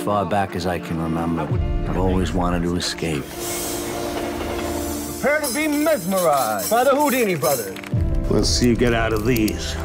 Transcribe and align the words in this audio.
far 0.00 0.24
back 0.24 0.56
as 0.56 0.66
I 0.66 0.78
can 0.78 1.00
remember. 1.00 1.42
I've 1.88 1.98
always 1.98 2.32
wanted 2.32 2.62
to 2.62 2.76
escape. 2.76 3.22
Prepare 5.20 5.40
to 5.40 5.54
be 5.54 5.68
mesmerized 5.68 6.70
by 6.70 6.84
the 6.84 6.90
Houdini 6.90 7.34
brothers. 7.34 7.76
Let's 8.30 8.48
see 8.48 8.68
you 8.68 8.76
get 8.76 8.94
out 8.94 9.12
of 9.12 9.26
these. 9.26 9.76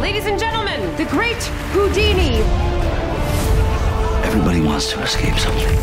Ladies 0.00 0.24
and 0.26 0.38
gentlemen, 0.38 0.80
the 0.96 1.04
great 1.04 1.42
Houdini. 1.72 2.36
Everybody 4.26 4.62
wants 4.62 4.90
to 4.92 5.02
escape 5.02 5.36
something. 5.36 5.76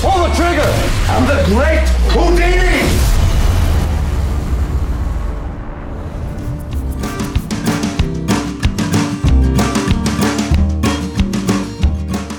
Pull 0.00 0.28
the 0.28 0.34
trigger! 0.36 0.70
I'm 1.08 1.26
the 1.26 1.42
great 1.46 1.88
Houdini! 2.14 3.15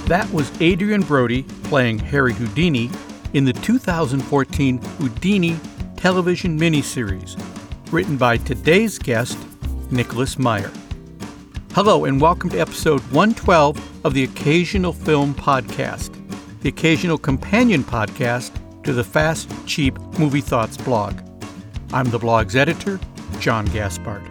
That 0.08 0.32
was 0.32 0.50
Adrian 0.62 1.02
Brody 1.02 1.44
playing 1.66 2.00
Harry 2.00 2.32
Houdini 2.34 2.90
in 3.34 3.44
the 3.44 3.52
2014 3.52 4.78
Houdini 4.78 5.60
television 5.98 6.58
miniseries, 6.58 7.38
written 7.92 8.16
by 8.16 8.38
today's 8.38 8.98
guest, 8.98 9.38
Nicholas 9.92 10.40
Meyer. 10.40 10.72
Hello, 11.74 12.06
and 12.06 12.22
welcome 12.22 12.50
to 12.52 12.58
episode 12.58 13.02
112 13.12 14.06
of 14.06 14.14
the 14.14 14.24
Occasional 14.24 14.94
Film 14.94 15.36
Podcast, 15.36 16.16
the 16.62 16.70
occasional 16.70 17.18
companion 17.18 17.84
podcast 17.84 18.54
to 18.84 18.94
the 18.94 19.04
Fast, 19.04 19.52
Cheap 19.66 20.00
Movie 20.18 20.40
Thoughts 20.40 20.78
blog. 20.78 21.20
I'm 21.92 22.10
the 22.12 22.20
blog's 22.20 22.56
editor, 22.56 22.98
John 23.42 23.66
Gaspard. 23.66 24.24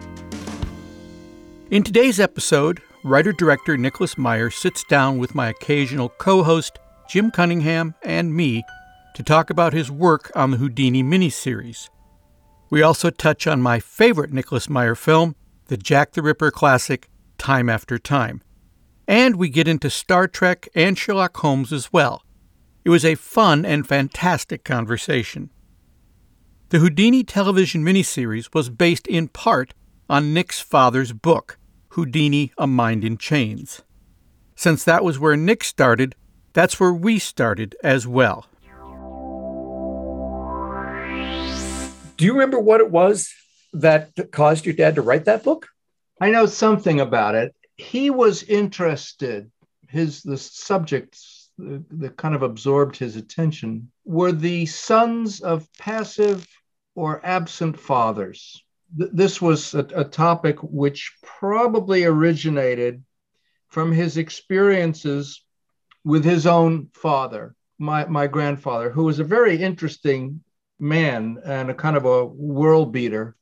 In 1.69 1.83
today's 1.83 2.19
episode, 2.19 2.81
writer 3.03 3.31
director 3.31 3.77
Nicholas 3.77 4.17
Meyer 4.17 4.49
sits 4.49 4.83
down 4.83 5.17
with 5.17 5.35
my 5.35 5.49
occasional 5.49 6.09
co 6.09 6.43
host, 6.43 6.79
Jim 7.09 7.31
Cunningham, 7.31 7.95
and 8.03 8.35
me 8.35 8.63
to 9.15 9.23
talk 9.23 9.49
about 9.49 9.73
his 9.73 9.89
work 9.89 10.31
on 10.35 10.51
the 10.51 10.57
Houdini 10.57 11.03
miniseries. 11.03 11.89
We 12.69 12.81
also 12.81 13.09
touch 13.09 13.47
on 13.47 13.61
my 13.61 13.79
favorite 13.79 14.33
Nicholas 14.33 14.69
Meyer 14.69 14.95
film, 14.95 15.35
the 15.65 15.77
Jack 15.77 16.13
the 16.13 16.21
Ripper 16.21 16.51
classic, 16.51 17.09
Time 17.37 17.69
After 17.69 17.97
Time. 17.97 18.41
And 19.07 19.37
we 19.37 19.49
get 19.49 19.67
into 19.67 19.89
Star 19.89 20.27
Trek 20.27 20.67
and 20.75 20.97
Sherlock 20.97 21.37
Holmes 21.37 21.71
as 21.71 21.93
well. 21.93 22.23
It 22.83 22.89
was 22.89 23.05
a 23.05 23.15
fun 23.15 23.65
and 23.65 23.87
fantastic 23.87 24.63
conversation. 24.63 25.49
The 26.69 26.79
Houdini 26.79 27.23
television 27.23 27.83
miniseries 27.83 28.53
was 28.53 28.69
based 28.69 29.07
in 29.07 29.29
part 29.29 29.73
on 30.09 30.33
Nick's 30.33 30.59
father's 30.59 31.13
book, 31.13 31.56
Houdini 31.97 32.53
A 32.59 32.67
Mind 32.67 33.03
in 33.03 33.17
Chains. 33.17 33.81
Since 34.55 34.83
that 34.83 35.03
was 35.03 35.17
where 35.17 35.35
Nick 35.35 35.63
started, 35.63 36.13
that's 36.53 36.79
where 36.79 36.93
we 36.93 37.17
started 37.17 37.75
as 37.83 38.05
well. 38.05 38.45
Do 42.17 42.25
you 42.25 42.33
remember 42.33 42.59
what 42.59 42.81
it 42.81 42.91
was 42.91 43.33
that 43.73 44.11
caused 44.31 44.67
your 44.67 44.75
dad 44.75 44.93
to 44.93 45.01
write 45.01 45.25
that 45.25 45.43
book? 45.43 45.69
I 46.21 46.29
know 46.29 46.45
something 46.45 46.99
about 46.99 47.33
it. 47.33 47.55
He 47.77 48.11
was 48.11 48.43
interested, 48.43 49.49
his 49.89 50.21
the 50.21 50.37
subjects 50.37 51.49
that 51.57 52.15
kind 52.15 52.35
of 52.35 52.43
absorbed 52.43 52.95
his 52.95 53.15
attention 53.15 53.91
were 54.05 54.31
the 54.31 54.67
sons 54.67 55.41
of 55.41 55.67
passive 55.79 56.47
or 56.93 57.25
absent 57.25 57.79
fathers. 57.79 58.63
Th- 58.97 59.09
this 59.13 59.41
was 59.41 59.73
a, 59.73 59.87
a 59.95 60.03
topic 60.03 60.57
which 60.61 61.17
probably 61.23 62.03
originated 62.03 63.03
from 63.67 63.91
his 63.91 64.17
experiences 64.17 65.43
with 66.03 66.23
his 66.23 66.45
own 66.47 66.89
father, 66.93 67.55
my, 67.79 68.05
my 68.05 68.27
grandfather, 68.27 68.89
who 68.89 69.03
was 69.03 69.19
a 69.19 69.25
very 69.25 69.61
interesting 69.61 70.41
man 70.79 71.37
and 71.43 71.69
a 71.69 71.73
kind 71.73 71.97
of 71.97 72.05
a 72.05 72.25
world 72.25 72.91
beater, 72.91 73.35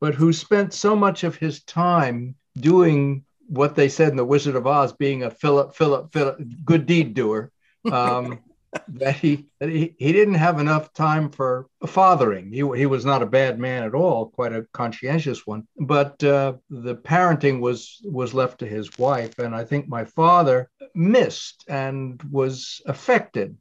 but 0.00 0.14
who 0.14 0.32
spent 0.32 0.74
so 0.74 0.94
much 0.94 1.24
of 1.24 1.36
his 1.36 1.62
time 1.64 2.34
doing 2.58 3.24
what 3.46 3.74
they 3.74 3.88
said 3.88 4.10
in 4.10 4.16
The 4.16 4.24
Wizard 4.24 4.54
of 4.54 4.66
Oz, 4.66 4.92
being 4.92 5.22
a 5.22 5.30
Philip, 5.30 5.74
Philip, 5.74 6.12
Philip, 6.12 6.40
good 6.64 6.86
deed 6.86 7.14
doer. 7.14 7.50
Um, 7.90 8.40
that 8.88 9.16
he 9.16 9.46
that 9.58 9.68
he, 9.68 9.94
he 9.98 10.12
didn't 10.12 10.34
have 10.34 10.60
enough 10.60 10.92
time 10.92 11.30
for 11.30 11.66
fathering. 11.86 12.52
He, 12.52 12.58
he 12.78 12.86
was 12.86 13.04
not 13.04 13.22
a 13.22 13.26
bad 13.26 13.58
man 13.58 13.82
at 13.82 13.94
all, 13.94 14.26
quite 14.26 14.52
a 14.52 14.66
conscientious 14.72 15.46
one. 15.46 15.66
But 15.78 16.22
uh, 16.22 16.54
the 16.68 16.96
parenting 16.96 17.60
was 17.60 18.00
was 18.04 18.34
left 18.34 18.60
to 18.60 18.66
his 18.66 18.98
wife, 18.98 19.38
and 19.38 19.54
I 19.54 19.64
think 19.64 19.88
my 19.88 20.04
father 20.04 20.70
missed 20.94 21.64
and 21.68 22.22
was 22.30 22.80
affected 22.86 23.56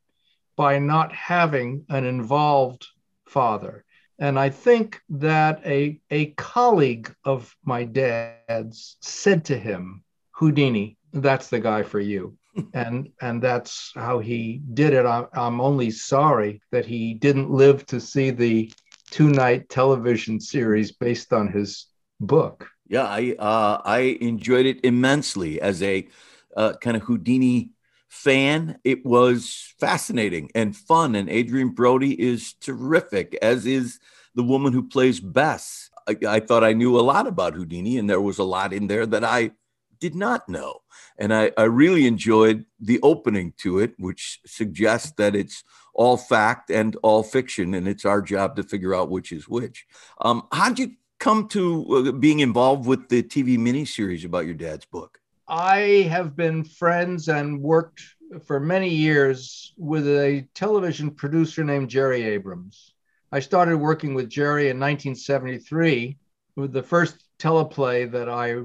by 0.55 0.79
not 0.79 1.13
having 1.13 1.85
an 1.89 2.05
involved 2.05 2.85
father. 3.25 3.85
And 4.19 4.37
I 4.37 4.49
think 4.49 4.99
that 5.09 5.61
a, 5.65 6.01
a 6.11 6.31
colleague 6.31 7.15
of 7.23 7.55
my 7.63 7.85
dad's 7.85 8.97
said 8.99 9.45
to 9.45 9.57
him, 9.57 10.03
Houdini, 10.31 10.97
that's 11.13 11.47
the 11.47 11.61
guy 11.61 11.83
for 11.83 12.01
you. 12.01 12.37
And 12.73 13.09
and 13.21 13.41
that's 13.41 13.91
how 13.95 14.19
he 14.19 14.61
did 14.73 14.93
it. 14.93 15.05
I, 15.05 15.25
I'm 15.33 15.61
only 15.61 15.91
sorry 15.91 16.61
that 16.71 16.85
he 16.85 17.13
didn't 17.13 17.51
live 17.51 17.85
to 17.87 17.99
see 17.99 18.29
the 18.31 18.71
two 19.11 19.29
night 19.29 19.69
television 19.69 20.39
series 20.39 20.91
based 20.91 21.33
on 21.33 21.51
his 21.51 21.87
book. 22.19 22.67
Yeah, 22.87 23.05
I 23.05 23.35
uh, 23.37 23.81
I 23.85 24.17
enjoyed 24.21 24.65
it 24.65 24.83
immensely 24.83 25.61
as 25.61 25.81
a 25.83 26.07
uh, 26.55 26.73
kind 26.81 26.97
of 26.97 27.03
Houdini 27.03 27.71
fan. 28.07 28.79
It 28.83 29.05
was 29.05 29.73
fascinating 29.79 30.49
and 30.55 30.75
fun, 30.75 31.15
and 31.15 31.29
Adrian 31.29 31.69
Brody 31.69 32.19
is 32.19 32.53
terrific, 32.53 33.37
as 33.41 33.65
is 33.65 33.99
the 34.35 34.43
woman 34.43 34.73
who 34.73 34.87
plays 34.87 35.19
Bess. 35.19 35.89
I, 36.07 36.17
I, 36.27 36.39
thought 36.39 36.63
I 36.63 36.73
knew 36.73 36.99
a 36.99 37.01
lot 37.01 37.27
about 37.27 37.53
Houdini, 37.53 37.97
and 37.97 38.09
there 38.09 38.21
was 38.21 38.39
a 38.39 38.43
lot 38.43 38.73
in 38.73 38.87
there 38.87 39.05
that 39.05 39.23
I 39.23 39.51
did 39.99 40.15
not 40.15 40.47
know. 40.47 40.81
And 41.17 41.33
I, 41.33 41.51
I 41.57 41.63
really 41.63 42.07
enjoyed 42.07 42.65
the 42.79 42.99
opening 43.01 43.53
to 43.57 43.79
it, 43.79 43.93
which 43.97 44.39
suggests 44.45 45.11
that 45.17 45.35
it's 45.35 45.63
all 45.93 46.17
fact 46.17 46.71
and 46.71 46.95
all 47.03 47.23
fiction, 47.23 47.73
and 47.73 47.87
it's 47.87 48.05
our 48.05 48.21
job 48.21 48.55
to 48.55 48.63
figure 48.63 48.95
out 48.95 49.09
which 49.09 49.31
is 49.31 49.47
which. 49.49 49.85
Um, 50.21 50.47
how'd 50.51 50.79
you 50.79 50.91
come 51.19 51.47
to 51.49 52.07
uh, 52.07 52.11
being 52.13 52.39
involved 52.39 52.87
with 52.87 53.09
the 53.09 53.21
TV 53.21 53.57
miniseries 53.57 54.25
about 54.25 54.45
your 54.45 54.55
dad's 54.55 54.85
book? 54.85 55.19
I 55.47 56.07
have 56.09 56.35
been 56.35 56.63
friends 56.63 57.27
and 57.27 57.61
worked 57.61 58.01
for 58.45 58.59
many 58.59 58.89
years 58.89 59.73
with 59.77 60.07
a 60.07 60.47
television 60.53 61.11
producer 61.11 61.63
named 61.63 61.89
Jerry 61.89 62.23
Abrams. 62.23 62.93
I 63.31 63.39
started 63.39 63.77
working 63.77 64.13
with 64.13 64.29
Jerry 64.29 64.69
in 64.69 64.79
1973 64.79 66.17
with 66.55 66.71
the 66.71 66.83
first 66.83 67.23
teleplay 67.39 68.11
that 68.11 68.29
I 68.29 68.63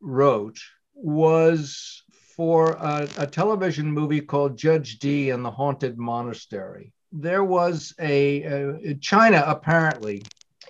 wrote 0.00 0.58
was 0.96 2.02
for 2.36 2.72
a, 2.72 3.08
a, 3.18 3.26
television 3.26 3.90
movie 3.90 4.20
called 4.20 4.58
Judge 4.58 4.98
Dee 4.98 5.30
and 5.30 5.44
the 5.44 5.50
Haunted 5.50 5.96
Monastery. 5.96 6.92
There 7.12 7.44
was 7.44 7.94
a, 8.00 8.42
a 8.42 8.94
China 8.96 9.42
apparently 9.46 10.22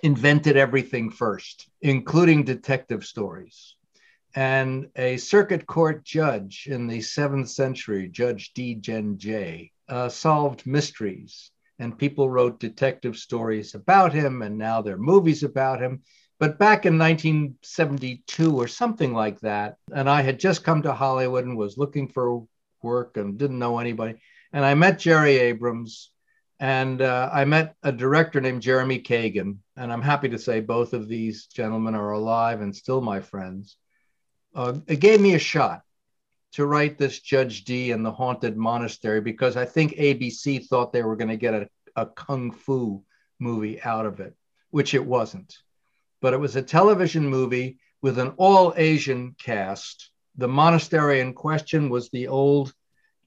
invented 0.03 0.55
everything 0.57 1.09
first, 1.09 1.69
including 1.81 2.43
detective 2.43 3.03
stories. 3.03 3.75
And 4.35 4.89
a 4.95 5.17
circuit 5.17 5.65
court 5.65 6.03
judge 6.03 6.67
in 6.69 6.87
the 6.87 7.01
seventh 7.01 7.49
century, 7.49 8.07
Judge 8.07 8.53
Dee. 8.53 8.75
Gen 8.75 9.17
J, 9.17 9.71
uh, 9.89 10.09
solved 10.09 10.67
mysteries. 10.67 11.51
And 11.79 11.97
people 11.97 12.29
wrote 12.29 12.59
detective 12.59 13.17
stories 13.17 13.75
about 13.75 14.13
him, 14.13 14.41
and 14.41 14.57
now 14.57 14.81
there 14.81 14.95
are 14.95 14.99
movies 14.99 15.43
about 15.43 15.81
him. 15.81 16.03
But 16.39 16.59
back 16.59 16.85
in 16.85 16.99
1972 16.99 18.55
or 18.55 18.67
something 18.67 19.13
like 19.13 19.39
that, 19.39 19.77
and 19.91 20.07
I 20.07 20.21
had 20.21 20.39
just 20.39 20.63
come 20.63 20.83
to 20.83 20.93
Hollywood 20.93 21.45
and 21.45 21.57
was 21.57 21.77
looking 21.77 22.07
for 22.07 22.45
work 22.83 23.17
and 23.17 23.39
didn't 23.39 23.57
know 23.57 23.79
anybody. 23.79 24.19
And 24.53 24.63
I 24.63 24.75
met 24.75 24.99
Jerry 24.99 25.37
Abrams 25.37 26.11
and 26.59 27.01
uh, 27.01 27.29
I 27.33 27.45
met 27.45 27.75
a 27.81 27.91
director 27.91 28.39
named 28.39 28.61
Jeremy 28.61 28.99
Kagan. 28.99 29.57
And 29.75 29.91
I'm 29.91 30.01
happy 30.01 30.29
to 30.29 30.39
say 30.39 30.59
both 30.59 30.93
of 30.93 31.07
these 31.07 31.47
gentlemen 31.47 31.95
are 31.95 32.11
alive 32.11 32.61
and 32.61 32.75
still 32.75 33.01
my 33.01 33.19
friends. 33.19 33.77
Uh, 34.55 34.75
it 34.87 34.99
gave 34.99 35.19
me 35.19 35.33
a 35.33 35.39
shot 35.39 35.81
to 36.53 36.65
write 36.65 36.97
this 36.97 37.19
Judge 37.19 37.63
Dee 37.63 37.91
and 37.91 38.05
the 38.05 38.11
Haunted 38.11 38.57
Monastery 38.57 39.21
because 39.21 39.57
I 39.57 39.65
think 39.65 39.93
ABC 39.93 40.67
thought 40.67 40.93
they 40.93 41.03
were 41.03 41.15
going 41.15 41.27
to 41.29 41.37
get 41.37 41.53
a, 41.53 41.69
a 41.95 42.05
kung 42.05 42.51
fu 42.51 43.03
movie 43.39 43.81
out 43.81 44.05
of 44.05 44.19
it, 44.19 44.35
which 44.69 44.93
it 44.93 45.05
wasn't 45.05 45.57
but 46.21 46.33
it 46.33 46.39
was 46.39 46.55
a 46.55 46.61
television 46.61 47.27
movie 47.27 47.77
with 48.01 48.19
an 48.19 48.33
all 48.37 48.73
Asian 48.77 49.35
cast. 49.43 50.11
The 50.35 50.47
monastery 50.47 51.19
in 51.19 51.33
question 51.33 51.89
was 51.89 52.09
the 52.09 52.27
old 52.27 52.73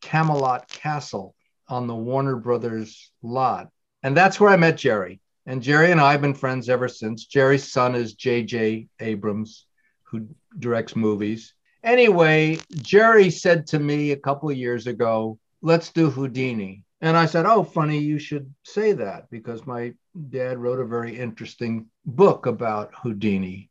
Camelot 0.00 0.68
Castle 0.68 1.34
on 1.68 1.86
the 1.86 1.94
Warner 1.94 2.36
Brothers 2.36 3.10
lot. 3.22 3.68
And 4.02 4.16
that's 4.16 4.40
where 4.40 4.50
I 4.50 4.56
met 4.56 4.76
Jerry. 4.76 5.20
And 5.46 5.62
Jerry 5.62 5.90
and 5.90 6.00
I 6.00 6.12
have 6.12 6.20
been 6.20 6.34
friends 6.34 6.68
ever 6.68 6.88
since. 6.88 7.26
Jerry's 7.26 7.70
son 7.70 7.94
is 7.94 8.14
J.J. 8.14 8.88
Abrams, 9.00 9.66
who 10.04 10.28
directs 10.58 10.96
movies. 10.96 11.54
Anyway, 11.82 12.58
Jerry 12.82 13.30
said 13.30 13.66
to 13.68 13.78
me 13.78 14.12
a 14.12 14.16
couple 14.16 14.50
of 14.50 14.56
years 14.56 14.86
ago, 14.86 15.38
let's 15.62 15.92
do 15.92 16.10
Houdini. 16.10 16.84
And 17.00 17.16
I 17.16 17.26
said, 17.26 17.46
Oh, 17.46 17.64
funny, 17.64 17.98
you 17.98 18.18
should 18.18 18.52
say 18.64 18.92
that 18.92 19.30
because 19.30 19.66
my 19.66 19.94
dad 20.28 20.58
wrote 20.58 20.80
a 20.80 20.84
very 20.84 21.18
interesting 21.18 21.86
book 22.06 22.46
about 22.46 22.92
Houdini. 23.02 23.70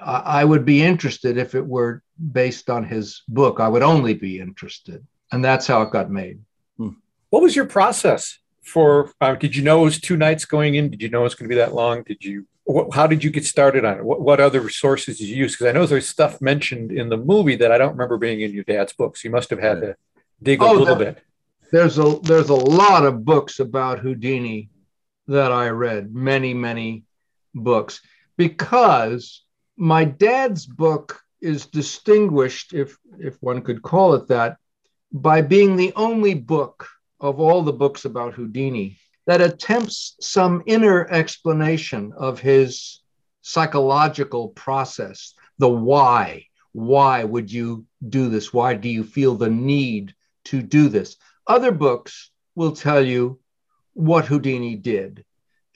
I, 0.00 0.40
I 0.40 0.44
would 0.44 0.64
be 0.64 0.82
interested 0.82 1.36
if 1.38 1.54
it 1.54 1.66
were 1.66 2.02
based 2.32 2.70
on 2.70 2.84
his 2.84 3.22
book. 3.28 3.60
I 3.60 3.68
would 3.68 3.82
only 3.82 4.14
be 4.14 4.38
interested. 4.40 5.06
And 5.30 5.44
that's 5.44 5.66
how 5.66 5.82
it 5.82 5.90
got 5.90 6.10
made. 6.10 6.40
What 7.30 7.42
was 7.42 7.56
your 7.56 7.64
process 7.64 8.38
for? 8.62 9.10
Uh, 9.20 9.34
did 9.34 9.56
you 9.56 9.62
know 9.62 9.80
it 9.80 9.84
was 9.84 10.00
two 10.00 10.18
nights 10.18 10.44
going 10.44 10.74
in? 10.74 10.90
Did 10.90 11.00
you 11.00 11.08
know 11.08 11.20
it 11.20 11.24
was 11.24 11.34
going 11.34 11.48
to 11.48 11.54
be 11.54 11.58
that 11.58 11.74
long? 11.74 12.02
Did 12.02 12.22
you? 12.22 12.46
What, 12.64 12.94
how 12.94 13.06
did 13.06 13.24
you 13.24 13.30
get 13.30 13.46
started 13.46 13.84
on 13.86 13.98
it? 13.98 14.04
What, 14.04 14.20
what 14.20 14.38
other 14.38 14.60
resources 14.60 15.16
did 15.18 15.28
you 15.28 15.36
use? 15.36 15.52
Because 15.54 15.68
I 15.68 15.72
know 15.72 15.86
there's 15.86 16.06
stuff 16.08 16.42
mentioned 16.42 16.92
in 16.92 17.08
the 17.08 17.16
movie 17.16 17.56
that 17.56 17.72
I 17.72 17.78
don't 17.78 17.92
remember 17.92 18.18
being 18.18 18.42
in 18.42 18.52
your 18.52 18.64
dad's 18.64 18.92
books. 18.92 19.24
You 19.24 19.30
must 19.30 19.48
have 19.50 19.60
had 19.60 19.80
to 19.80 19.96
dig 20.42 20.60
a 20.60 20.66
Oh, 20.66 20.72
little 20.74 20.94
that- 20.96 21.14
bit. 21.16 21.24
there's 21.72 21.96
a 21.98 22.18
there's 22.22 22.50
a 22.50 22.54
lot 22.54 23.06
of 23.06 23.24
books 23.24 23.58
about 23.60 24.00
Houdini 24.00 24.68
that 25.26 25.50
I 25.52 25.68
read, 25.70 26.14
many 26.14 26.52
many 26.52 27.04
books, 27.54 28.00
because 28.36 29.44
my 29.76 30.04
dad's 30.04 30.66
book 30.66 31.20
is 31.40 31.66
distinguished, 31.66 32.72
if 32.72 32.98
if 33.18 33.36
one 33.40 33.62
could 33.62 33.82
call 33.82 34.14
it 34.14 34.28
that, 34.28 34.56
by 35.12 35.42
being 35.42 35.76
the 35.76 35.92
only 35.96 36.34
book 36.34 36.88
of 37.20 37.40
all 37.40 37.62
the 37.62 37.72
books 37.72 38.04
about 38.04 38.34
Houdini 38.34 38.98
that 39.26 39.40
attempts 39.40 40.16
some 40.20 40.62
inner 40.66 41.06
explanation 41.10 42.12
of 42.16 42.40
his 42.40 43.00
psychological 43.42 44.48
process, 44.48 45.34
the 45.58 45.68
why. 45.68 46.46
Why 46.72 47.22
would 47.22 47.52
you 47.52 47.84
do 48.08 48.28
this? 48.30 48.52
Why 48.52 48.74
do 48.74 48.88
you 48.88 49.04
feel 49.04 49.34
the 49.34 49.50
need 49.50 50.14
to 50.46 50.62
do 50.62 50.88
this? 50.88 51.16
Other 51.46 51.70
books 51.70 52.30
will 52.54 52.72
tell 52.72 53.04
you 53.04 53.40
what 53.92 54.24
Houdini 54.24 54.76
did, 54.76 55.24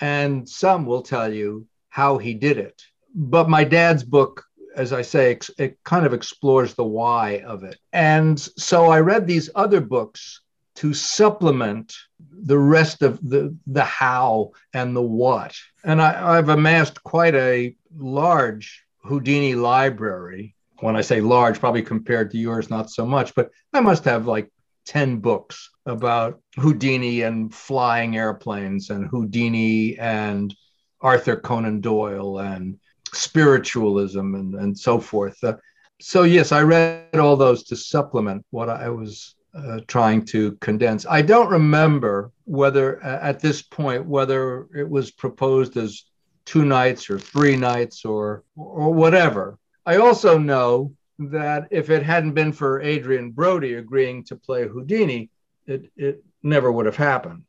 and 0.00 0.48
some 0.48 0.87
will 0.87 1.02
tell 1.02 1.32
you 1.32 1.66
how 1.88 2.19
he 2.19 2.34
did 2.34 2.58
it. 2.58 2.82
But 3.14 3.48
my 3.48 3.64
dad's 3.64 4.04
book, 4.04 4.44
as 4.75 4.93
I 4.93 5.02
say, 5.02 5.38
it 5.58 5.78
kind 5.84 6.04
of 6.04 6.12
explores 6.12 6.75
the 6.75 6.84
why 6.84 7.43
of 7.46 7.64
it. 7.64 7.78
And 7.93 8.38
so 8.38 8.87
I 8.87 9.00
read 9.00 9.26
these 9.26 9.48
other 9.54 9.81
books 9.81 10.43
to 10.76 10.93
supplement 10.93 11.94
the 12.20 12.58
rest 12.58 13.02
of 13.02 13.19
the, 13.26 13.56
the 13.66 13.84
how 13.84 14.52
and 14.75 14.94
the 14.94 15.02
what. 15.02 15.56
And 15.84 16.02
I, 16.02 16.37
I've 16.37 16.50
amassed 16.50 17.02
quite 17.02 17.34
a 17.34 17.75
large 17.96 18.84
Houdini 19.02 19.54
library. 19.54 20.54
When 20.81 20.96
I 20.96 21.00
say 21.00 21.22
large, 21.22 21.58
probably 21.58 21.82
compared 21.82 22.31
to 22.32 22.38
yours, 22.38 22.69
not 22.69 22.90
so 22.90 23.06
much, 23.06 23.34
but 23.34 23.50
I 23.72 23.81
must 23.81 24.04
have 24.04 24.26
like 24.26 24.50
10 24.84 25.20
books 25.20 25.70
about 25.86 26.40
Houdini 26.56 27.22
and 27.22 27.54
flying 27.54 28.16
airplanes 28.16 28.90
and 28.90 29.06
Houdini 29.06 29.96
and 29.98 30.54
Arthur 31.00 31.36
Conan 31.36 31.80
Doyle 31.80 32.38
and 32.38 32.78
spiritualism 33.12 34.34
and, 34.34 34.54
and 34.54 34.78
so 34.78 34.98
forth. 34.98 35.42
Uh, 35.42 35.54
so, 36.00 36.24
yes, 36.24 36.52
I 36.52 36.62
read 36.62 37.14
all 37.14 37.36
those 37.36 37.62
to 37.64 37.76
supplement 37.76 38.44
what 38.50 38.68
I 38.68 38.90
was 38.90 39.36
uh, 39.56 39.80
trying 39.86 40.24
to 40.26 40.52
condense. 40.56 41.06
I 41.08 41.22
don't 41.22 41.50
remember 41.50 42.32
whether 42.44 43.02
uh, 43.02 43.18
at 43.22 43.40
this 43.40 43.62
point 43.62 44.04
whether 44.04 44.66
it 44.76 44.88
was 44.88 45.10
proposed 45.10 45.76
as 45.76 46.04
two 46.44 46.64
nights 46.64 47.08
or 47.08 47.18
three 47.18 47.56
nights 47.56 48.04
or 48.04 48.44
or 48.56 48.92
whatever. 48.92 49.58
I 49.86 49.96
also 49.96 50.36
know 50.36 50.92
that 51.18 51.68
if 51.70 51.88
it 51.88 52.02
hadn't 52.02 52.32
been 52.32 52.52
for 52.52 52.82
Adrian 52.82 53.30
Brody 53.30 53.74
agreeing 53.74 54.24
to 54.24 54.36
play 54.36 54.68
Houdini, 54.68 55.30
it 55.66 55.90
it 55.96 56.24
never 56.42 56.70
would 56.70 56.86
have 56.86 56.96
happened. 56.96 57.44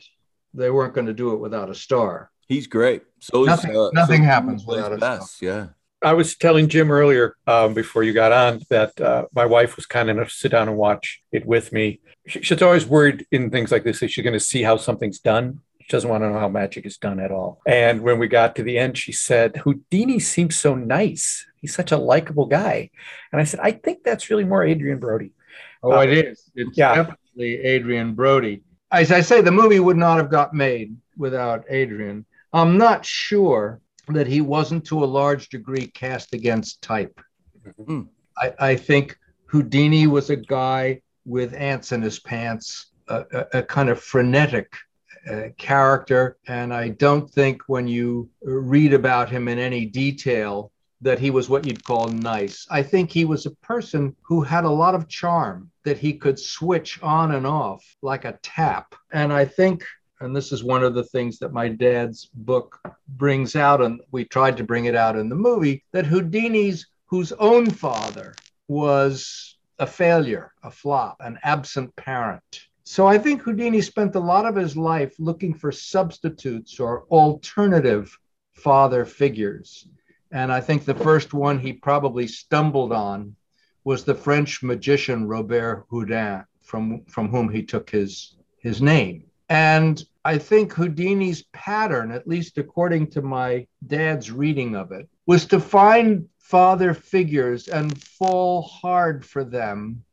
They 0.54 0.69
weren't 0.72 0.94
going 0.94 1.08
to 1.08 1.14
do 1.14 1.34
it 1.34 1.38
without 1.38 1.69
a 1.69 1.75
star. 1.75 2.31
He's 2.48 2.68
great. 2.68 3.04
So 3.19 3.42
is, 3.44 3.48
Nothing- 3.48 3.78
uh, 3.78 3.90
nothing 3.94 4.22
so 4.22 4.25
happens 4.25 4.66
without 4.66 4.94
a 4.94 4.98
Bess, 4.98 5.38
Yeah. 5.42 5.68
I 6.04 6.14
was 6.14 6.36
telling 6.36 6.68
Jim 6.69 6.92
earlier 6.92 7.36
um, 7.48 7.74
before 7.74 8.04
you 8.04 8.14
got 8.14 8.31
on 8.31 8.62
that 8.69 9.00
uh, 9.02 9.25
my 9.34 9.46
wife 9.46 9.75
was 9.75 9.88
kind 9.88 10.10
enough 10.12 10.30
to 10.30 10.34
sit 10.36 10.52
down 10.52 10.68
and 10.69 10.78
watch 10.78 11.24
it 11.31 11.44
with 11.46 11.74
me. 11.74 12.02
She, 12.28 12.44
she's 12.44 12.62
always 12.62 12.86
worried 12.86 13.25
in 13.31 13.50
things 13.50 13.72
like 13.72 13.84
this 13.84 14.00
that 14.02 14.12
she's 14.12 14.24
going 14.24 14.34
to 14.34 14.40
see 14.40 14.62
how 14.62 14.78
something's 14.78 15.19
done. 15.19 15.62
She 15.81 15.88
doesn't 15.90 16.10
want 16.10 16.24
to 16.24 16.30
know 16.30 16.40
how 16.40 16.50
magic 16.50 16.86
is 16.86 16.98
done 16.98 17.19
at 17.19 17.31
all. 17.31 17.62
And 17.66 18.02
when 18.02 18.19
we 18.19 18.28
got 18.28 18.56
to 18.58 18.64
the 18.64 18.78
end, 18.78 18.96
she 18.98 19.12
said, 19.12 19.58
Houdini 19.58 20.19
seems 20.19 20.56
so 20.56 20.75
nice. 20.75 21.46
He's 21.62 21.74
such 21.74 21.92
a 21.92 21.98
likable 21.98 22.46
guy. 22.46 22.92
And 23.31 23.42
I 23.42 23.46
said, 23.46 23.60
I 23.64 23.72
think 23.72 24.04
that's 24.04 24.30
really 24.30 24.44
more 24.46 24.64
Adrian 24.64 25.00
Brody. 25.00 25.31
Oh, 25.81 25.94
Uh, 25.94 26.02
it 26.02 26.12
is. 26.12 26.52
It's 26.56 26.78
yeah. 26.78 26.94
definitely 26.94 27.18
Adrian 27.45 28.13
Brody. 28.13 28.62
As 28.92 29.12
I 29.12 29.22
say, 29.22 29.42
the 29.42 29.51
movie 29.51 29.80
would 29.80 29.98
not 29.98 30.18
have 30.18 30.31
got 30.31 30.54
made 30.54 30.95
without 31.18 31.66
Adrian. 31.69 32.25
I'm 32.54 32.78
not 32.78 33.06
sure 33.06 33.81
that 34.07 34.28
he 34.28 34.42
wasn't 34.42 34.86
to 34.86 35.04
a 35.04 35.06
large 35.06 35.50
degree 35.50 35.88
cast 35.88 36.34
against 36.34 36.81
type. 36.81 37.19
Hmm. 37.86 38.04
I, 38.38 38.54
I 38.60 38.75
think 38.75 39.18
Houdini 39.48 40.07
was 40.07 40.30
a 40.30 40.36
guy 40.36 41.01
with 41.25 41.54
ants 41.54 41.92
in 41.92 42.01
his 42.01 42.19
pants, 42.19 42.88
a, 43.10 43.25
a, 43.31 43.60
a 43.60 43.63
kind 43.63 43.90
of 43.90 44.00
frenetic 44.00 44.74
uh, 45.30 45.50
character. 45.57 46.38
And 46.48 46.74
I 46.74 46.90
don't 46.90 47.30
think 47.30 47.63
when 47.68 47.88
you 47.88 48.30
read 48.42 48.94
about 48.94 49.30
him 49.30 49.48
in 49.48 49.60
any 49.60 49.86
detail 49.86 50.72
that 51.01 51.19
he 51.19 51.30
was 51.30 51.50
what 51.50 51.66
you'd 51.66 51.83
call 51.83 52.07
nice. 52.07 52.66
I 52.72 52.81
think 52.81 53.12
he 53.12 53.25
was 53.25 53.45
a 53.45 53.51
person 53.51 54.16
who 54.22 54.42
had 54.42 54.63
a 54.63 54.69
lot 54.69 54.95
of 54.95 55.07
charm 55.07 55.69
that 55.88 55.98
he 55.98 56.12
could 56.12 56.38
switch 56.38 57.01
on 57.01 57.34
and 57.34 57.48
off 57.48 57.81
like 58.01 58.25
a 58.25 58.38
tap. 58.44 58.94
And 59.13 59.31
I 59.31 59.45
think, 59.45 59.86
and 60.19 60.36
this 60.36 60.51
is 60.51 60.62
one 60.62 60.84
of 60.84 60.94
the 60.94 61.06
things 61.06 61.39
that 61.39 61.54
my 61.54 61.69
dad's 61.69 62.30
book 62.34 62.78
brings 63.07 63.56
out, 63.56 63.81
and 63.81 64.01
we 64.12 64.25
tried 64.25 64.57
to 64.57 64.66
bring 64.66 64.84
it 64.84 64.95
out 64.95 65.16
in 65.16 65.30
the 65.30 65.36
movie, 65.36 65.86
that 65.94 66.06
Houdini's, 66.06 66.88
whose 67.06 67.31
own 67.31 67.69
father 67.69 68.36
was 68.68 69.56
a 69.80 69.88
failure, 69.88 70.51
a 70.62 70.69
flop, 70.69 71.16
an 71.22 71.39
absent 71.44 71.95
parent. 71.95 72.68
So 72.83 73.07
I 73.07 73.18
think 73.18 73.42
Houdini 73.42 73.80
spent 73.80 74.16
a 74.16 74.19
lot 74.19 74.45
of 74.45 74.57
his 74.57 74.75
life 74.75 75.16
looking 75.19 75.54
for 75.54 75.72
substitutes 75.72 76.81
or 76.81 77.06
alternative 77.12 78.19
father 78.56 79.06
figures. 79.06 79.88
And 80.33 80.51
I 80.51 80.60
think 80.60 80.83
the 80.83 80.95
first 80.95 81.33
one 81.33 81.60
he 81.60 81.72
probably 81.72 82.28
stumbled 82.28 82.92
on 82.92 83.38
was 83.88 84.04
the 84.04 84.13
French 84.13 84.62
magician 84.62 85.25
Robert 85.25 85.86
Houdin, 85.89 86.44
from, 86.62 87.06
from 87.06 87.30
whom 87.30 87.47
he 87.47 87.64
took 87.64 87.90
his, 87.90 88.35
his 88.59 88.81
name. 88.81 89.23
And 89.47 90.04
I 90.26 90.38
think 90.40 90.73
Houdini's 90.73 91.44
pattern, 91.54 92.12
at 92.12 92.28
least 92.28 92.57
according 92.57 93.07
to 93.12 93.21
my 93.21 93.66
dad's 93.88 94.30
reading 94.30 94.76
of 94.76 94.92
it, 94.92 95.07
was 95.26 95.45
to 95.45 95.62
find 95.62 96.28
father 96.38 96.94
figures 96.94 97.69
and 97.69 98.04
fall 98.04 98.64
hard 98.64 99.26
for 99.26 99.45
them 99.45 100.04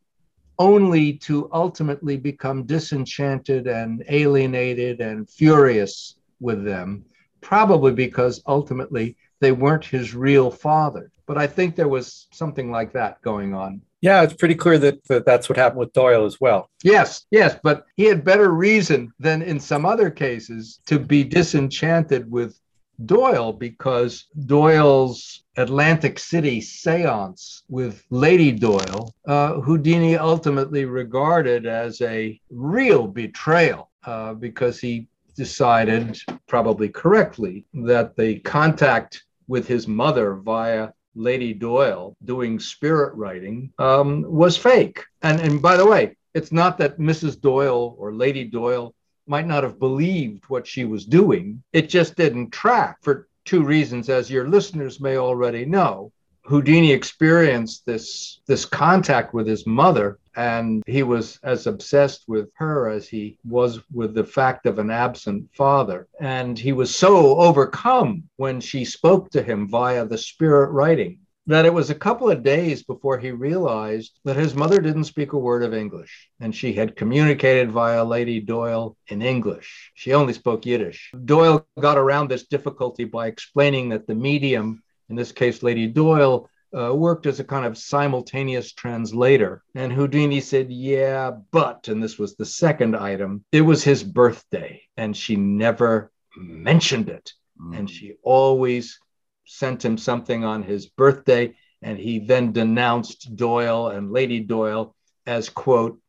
only 0.61 1.15
to 1.15 1.51
ultimately 1.53 2.17
become 2.17 2.63
disenchanted 2.67 3.67
and 3.67 4.05
alienated 4.09 5.01
and 5.01 5.29
furious 5.29 6.15
with 6.39 6.65
them, 6.65 7.05
probably 7.41 7.91
because 7.91 8.41
ultimately 8.47 9.17
they 9.41 9.51
weren't 9.51 9.85
his 9.85 10.15
real 10.15 10.49
father. 10.49 11.11
But 11.27 11.39
I 11.39 11.47
think 11.47 11.75
there 11.75 11.89
was 11.89 12.27
something 12.33 12.71
like 12.71 12.93
that 12.93 13.21
going 13.23 13.55
on. 13.55 13.81
Yeah, 14.01 14.23
it's 14.23 14.35
pretty 14.35 14.55
clear 14.55 14.79
that, 14.79 15.03
that 15.05 15.25
that's 15.25 15.49
what 15.49 15.57
happened 15.57 15.81
with 15.81 15.95
Doyle 15.95 16.27
as 16.27 16.39
well. 16.39 16.69
Yes, 16.83 17.25
yes, 17.31 17.57
but 17.63 17.87
he 17.97 18.05
had 18.05 18.23
better 18.23 18.51
reason 18.51 19.13
than 19.19 19.41
in 19.41 19.59
some 19.59 19.87
other 19.87 20.11
cases 20.11 20.81
to 20.87 20.99
be 20.99 21.25
disenchanted 21.25 22.31
with 22.31 22.61
Doyle 23.07 23.53
because 23.53 24.27
Doyle's 24.47 25.45
Atlantic 25.57 26.19
City 26.19 26.61
seance 26.61 27.63
with 27.69 28.05
Lady 28.11 28.53
Doyle, 28.53 29.15
uh, 29.27 29.61
Houdini 29.61 30.17
ultimately 30.17 30.85
regarded 30.85 31.67
as 31.67 32.01
a 32.03 32.39
real 32.51 33.07
betrayal 33.07 33.91
uh, 34.05 34.35
because 34.35 34.79
he 34.81 35.09
decided, 35.35 36.19
probably 36.47 36.89
correctly, 36.89 37.65
that 37.75 38.17
the 38.17 38.39
contact 38.41 39.25
with 39.49 39.67
his 39.67 39.89
mother 39.89 40.35
via 40.37 40.91
Lady 41.15 41.55
Doyle 41.55 42.17
doing 42.25 42.59
spirit 42.59 43.15
writing 43.15 43.73
um, 43.79 44.23
was 44.23 44.57
fake. 44.57 45.05
And, 45.23 45.41
and 45.41 45.63
by 45.63 45.77
the 45.77 45.87
way, 45.87 46.17
it's 46.35 46.53
not 46.53 46.79
that 46.79 46.99
Mrs. 46.99 47.41
Doyle 47.41 47.95
or 47.99 48.13
Lady 48.13 48.45
Doyle 48.45 48.95
might 49.27 49.47
not 49.47 49.63
have 49.63 49.79
believed 49.79 50.45
what 50.49 50.67
she 50.67 50.85
was 50.85 51.07
doing. 51.07 51.63
It 51.73 51.89
just 51.89 52.17
didn't 52.17 52.51
track 52.51 52.99
for 53.03 53.29
two 53.45 53.63
reasons, 53.63 54.09
as 54.09 54.31
your 54.31 54.49
listeners 54.49 55.01
may 55.01 55.17
already 55.17 55.65
know. 55.65 56.13
Houdini 56.47 56.93
experienced 56.93 57.87
this, 57.87 58.41
this 58.47 58.65
contact 58.65 59.33
with 59.33 59.47
his 59.47 59.67
mother, 59.67 60.19
and 60.37 60.83
he 60.87 61.03
was 61.03 61.39
as 61.43 61.67
obsessed 61.67 62.25
with 62.29 62.51
her 62.55 62.89
as 62.89 63.09
he 63.09 63.39
was 63.45 63.81
with 63.93 64.15
the 64.15 64.25
fact 64.25 64.67
of 64.67 64.79
an 64.79 64.91
absent 64.91 65.49
father. 65.55 66.07
And 66.21 66.59
he 66.59 66.73
was 66.73 66.95
so 66.95 67.39
overcome 67.39 68.25
when 68.37 68.61
she 68.61 68.85
spoke 68.85 69.31
to 69.31 69.43
him 69.43 69.69
via 69.69 70.05
the 70.05 70.19
spirit 70.19 70.71
writing 70.71 71.21
that 71.47 71.67
it 71.67 71.75
was 71.75 71.91
a 71.91 71.95
couple 71.95 72.31
of 72.31 72.43
days 72.43 72.83
before 72.83 73.19
he 73.19 73.31
realized 73.31 74.19
that 74.25 74.37
his 74.37 74.55
mother 74.55 74.81
didn't 74.81 75.05
speak 75.05 75.35
a 75.35 75.39
word 75.39 75.63
of 75.63 75.75
English 75.75 76.31
and 76.41 76.55
she 76.55 76.73
had 76.73 76.97
communicated 76.97 77.71
via 77.71 78.03
Lady 78.03 78.41
Doyle 78.41 78.97
in 79.09 79.21
English. 79.21 79.93
She 79.95 80.15
only 80.15 80.33
spoke 80.33 80.65
Yiddish. 80.65 81.13
Doyle 81.25 81.67
got 81.79 81.99
around 81.99 82.29
this 82.29 82.47
difficulty 82.47 83.05
by 83.05 83.27
explaining 83.27 83.91
that 83.91 84.07
the 84.07 84.15
medium, 84.15 84.83
in 85.09 85.17
this 85.17 85.33
case, 85.33 85.63
Lady 85.63 85.87
Doyle, 85.87 86.49
uh, 86.77 86.93
worked 86.93 87.27
as 87.27 87.39
a 87.39 87.45
kind 87.45 87.65
of 87.65 87.79
simultaneous 87.79 88.73
translator. 88.73 89.63
And 89.75 89.93
Houdini 89.93 90.41
said, 90.41 90.71
Yeah, 90.71 91.31
but, 91.51 91.89
and 91.89 92.03
this 92.03 92.19
was 92.19 92.35
the 92.35 92.45
second 92.45 92.97
item, 92.97 93.45
it 93.53 93.61
was 93.61 93.85
his 93.85 94.03
birthday. 94.03 94.83
And 94.97 95.17
she 95.17 95.37
never 95.37 96.11
mentioned 96.37 97.09
it. 97.09 97.33
Mm. 97.61 97.79
And 97.79 97.91
she 97.91 98.15
always 98.23 98.99
sent 99.47 99.85
him 99.85 99.97
something 99.97 100.45
on 100.45 100.63
his 100.63 100.87
birthday. 100.87 101.55
And 101.83 101.99
he 101.99 102.19
then 102.19 102.53
denounced 102.53 103.37
Doyle 103.37 103.89
and 103.89 104.11
Lady 104.11 104.41
Doyle 104.41 104.97
as, 105.27 105.49
quote, 105.49 106.01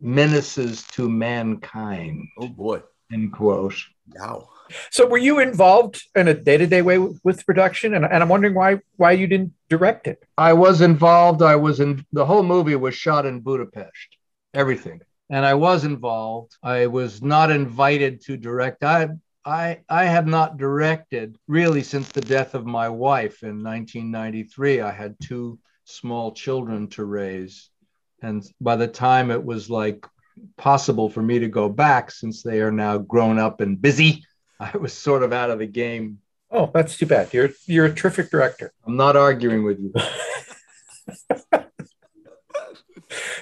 menaces 0.00 0.84
to 0.88 1.08
mankind. 1.08 2.26
Oh, 2.38 2.48
boy. 2.48 2.82
End 3.12 3.32
quote. 3.32 3.74
Wow. 4.14 4.48
So 4.90 5.06
were 5.06 5.18
you 5.18 5.38
involved 5.38 6.02
in 6.14 6.28
a 6.28 6.34
day-to-day 6.34 6.82
way 6.82 6.98
with 6.98 7.46
production? 7.46 7.94
And, 7.94 8.04
and 8.04 8.22
I'm 8.22 8.28
wondering 8.28 8.54
why 8.54 8.80
why 8.96 9.12
you 9.12 9.26
didn't 9.26 9.52
direct 9.68 10.06
it. 10.06 10.22
I 10.36 10.52
was 10.52 10.80
involved. 10.80 11.42
I 11.42 11.56
was 11.56 11.80
in 11.80 12.04
the 12.12 12.26
whole 12.26 12.42
movie 12.42 12.76
was 12.76 12.94
shot 12.94 13.26
in 13.26 13.40
Budapest. 13.40 14.16
Everything. 14.54 15.00
And 15.30 15.44
I 15.44 15.54
was 15.54 15.84
involved. 15.84 16.56
I 16.62 16.86
was 16.86 17.22
not 17.22 17.50
invited 17.50 18.22
to 18.22 18.36
direct. 18.36 18.82
I 18.84 19.08
I 19.44 19.80
I 19.88 20.04
have 20.04 20.26
not 20.26 20.56
directed 20.56 21.36
really 21.46 21.82
since 21.82 22.08
the 22.10 22.20
death 22.20 22.54
of 22.54 22.66
my 22.66 22.88
wife 22.88 23.42
in 23.42 23.62
1993. 23.62 24.80
I 24.80 24.90
had 24.90 25.16
two 25.20 25.58
small 25.84 26.32
children 26.32 26.88
to 26.88 27.04
raise. 27.04 27.70
And 28.20 28.44
by 28.60 28.76
the 28.76 28.88
time 28.88 29.30
it 29.30 29.42
was 29.42 29.70
like 29.70 30.06
possible 30.56 31.08
for 31.08 31.22
me 31.22 31.38
to 31.38 31.48
go 31.48 31.68
back 31.68 32.10
since 32.10 32.42
they 32.42 32.60
are 32.60 32.72
now 32.72 32.98
grown 32.98 33.38
up 33.38 33.60
and 33.60 33.80
busy 33.80 34.24
I 34.60 34.76
was 34.76 34.92
sort 34.92 35.22
of 35.22 35.32
out 35.32 35.50
of 35.50 35.58
the 35.58 35.66
game. 35.66 36.18
Oh, 36.50 36.70
that's 36.72 36.96
too 36.96 37.06
bad. 37.06 37.32
You're 37.32 37.50
you're 37.66 37.86
a 37.86 37.94
terrific 37.94 38.30
director. 38.30 38.72
I'm 38.86 38.96
not 38.96 39.16
arguing 39.16 39.64
with 39.64 39.78
you. 39.78 39.92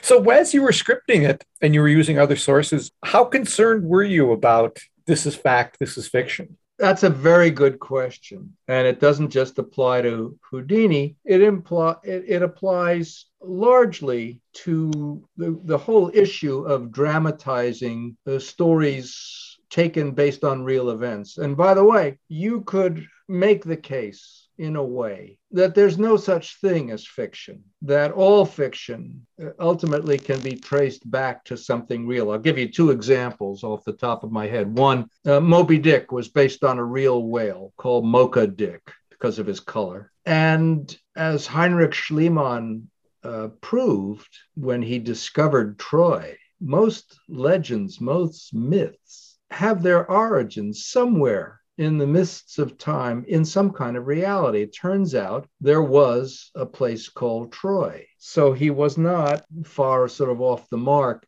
so, 0.02 0.28
as 0.30 0.52
you 0.52 0.62
were 0.62 0.72
scripting 0.72 1.28
it 1.28 1.44
and 1.62 1.74
you 1.74 1.80
were 1.80 1.88
using 1.88 2.18
other 2.18 2.36
sources, 2.36 2.90
how 3.04 3.24
concerned 3.24 3.84
were 3.84 4.02
you 4.02 4.32
about 4.32 4.78
this 5.06 5.24
is 5.24 5.34
fact, 5.34 5.78
this 5.78 5.96
is 5.96 6.08
fiction? 6.08 6.56
That's 6.78 7.04
a 7.04 7.10
very 7.10 7.50
good 7.50 7.78
question, 7.80 8.54
and 8.68 8.86
it 8.86 9.00
doesn't 9.00 9.30
just 9.30 9.58
apply 9.58 10.02
to 10.02 10.38
Houdini. 10.42 11.16
It 11.24 11.40
imply 11.40 11.96
it, 12.02 12.24
it 12.26 12.42
applies 12.42 13.26
largely 13.40 14.42
to 14.52 15.24
the, 15.38 15.58
the 15.64 15.78
whole 15.78 16.10
issue 16.12 16.66
of 16.66 16.92
dramatizing 16.92 18.18
the 18.26 18.40
stories 18.40 19.55
taken 19.70 20.12
based 20.12 20.44
on 20.44 20.64
real 20.64 20.90
events. 20.90 21.38
And 21.38 21.56
by 21.56 21.74
the 21.74 21.84
way, 21.84 22.18
you 22.28 22.62
could 22.62 23.06
make 23.28 23.64
the 23.64 23.76
case 23.76 24.46
in 24.58 24.76
a 24.76 24.84
way 24.84 25.38
that 25.50 25.74
there's 25.74 25.98
no 25.98 26.16
such 26.16 26.60
thing 26.60 26.90
as 26.90 27.06
fiction, 27.06 27.62
that 27.82 28.12
all 28.12 28.44
fiction 28.44 29.26
uh, 29.42 29.50
ultimately 29.60 30.18
can 30.18 30.40
be 30.40 30.56
traced 30.56 31.08
back 31.10 31.44
to 31.44 31.56
something 31.56 32.06
real. 32.06 32.30
I'll 32.30 32.38
give 32.38 32.58
you 32.58 32.68
two 32.70 32.90
examples 32.90 33.64
off 33.64 33.84
the 33.84 33.92
top 33.92 34.24
of 34.24 34.32
my 34.32 34.46
head. 34.46 34.78
One, 34.78 35.10
uh, 35.26 35.40
Moby 35.40 35.78
Dick 35.78 36.10
was 36.12 36.28
based 36.28 36.64
on 36.64 36.78
a 36.78 36.84
real 36.84 37.24
whale 37.24 37.72
called 37.76 38.06
Mocha 38.06 38.46
Dick 38.46 38.82
because 39.10 39.38
of 39.38 39.46
his 39.46 39.60
color. 39.60 40.10
And 40.24 40.96
as 41.16 41.46
Heinrich 41.46 41.92
Schliemann 41.92 42.84
uh, 43.22 43.48
proved 43.60 44.38
when 44.54 44.82
he 44.82 44.98
discovered 44.98 45.78
Troy, 45.78 46.36
most 46.60 47.18
legends, 47.28 48.00
most 48.00 48.54
myths 48.54 49.35
have 49.56 49.82
their 49.82 50.08
origins 50.10 50.84
somewhere 50.84 51.60
in 51.78 51.96
the 51.98 52.06
mists 52.06 52.58
of 52.58 52.78
time 52.78 53.24
in 53.26 53.44
some 53.44 53.70
kind 53.70 53.96
of 53.96 54.06
reality. 54.06 54.62
It 54.62 54.76
turns 54.76 55.14
out 55.14 55.48
there 55.60 55.82
was 55.82 56.50
a 56.54 56.66
place 56.66 57.08
called 57.08 57.52
Troy. 57.52 58.06
So 58.18 58.52
he 58.52 58.70
was 58.70 58.98
not 58.98 59.44
far 59.64 60.08
sort 60.08 60.30
of 60.30 60.40
off 60.40 60.68
the 60.68 60.76
mark. 60.76 61.26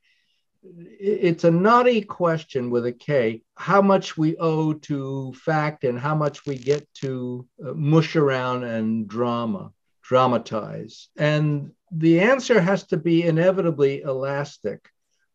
It's 0.62 1.44
a 1.44 1.50
knotty 1.50 2.02
question 2.02 2.70
with 2.70 2.85
a 2.85 2.92
K 2.92 3.42
how 3.56 3.80
much 3.80 4.18
we 4.18 4.37
owe 4.37 4.75
to 4.75 5.32
fact 5.32 5.85
and 5.85 5.99
how 5.99 6.14
much 6.14 6.44
we 6.47 6.56
get 6.56 6.87
to 6.94 7.47
uh, 7.64 7.73
mush 7.73 8.14
around 8.16 8.64
and 8.64 9.08
drama, 9.08 9.73
dramatize. 10.02 11.08
And 11.16 11.73
the 11.90 12.20
answer 12.20 12.61
has 12.61 12.85
to 12.88 12.99
be 12.99 13.23
inevitably 13.23 14.02
elastic 14.02 14.90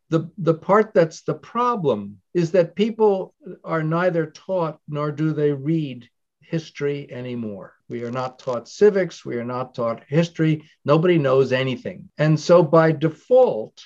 the, 0.09 0.29
the 0.37 0.53
part 0.53 0.93
that's 0.93 1.23
the 1.23 1.33
problem 1.33 2.21
is 2.33 2.51
that 2.51 2.75
people 2.75 3.33
are 3.63 3.83
neither 3.83 4.27
taught 4.27 4.79
nor 4.87 5.11
do 5.11 5.33
they 5.33 5.51
read 5.51 6.09
history 6.41 7.11
anymore. 7.11 7.73
We 7.89 8.03
are 8.03 8.11
not 8.11 8.39
taught 8.39 8.67
civics, 8.67 9.25
we 9.25 9.37
are 9.37 9.45
not 9.45 9.73
taught 9.73 10.03
history, 10.07 10.69
nobody 10.85 11.17
knows 11.17 11.51
anything. 11.51 12.09
And 12.17 12.39
so 12.39 12.61
by 12.61 12.91
default, 12.91 13.83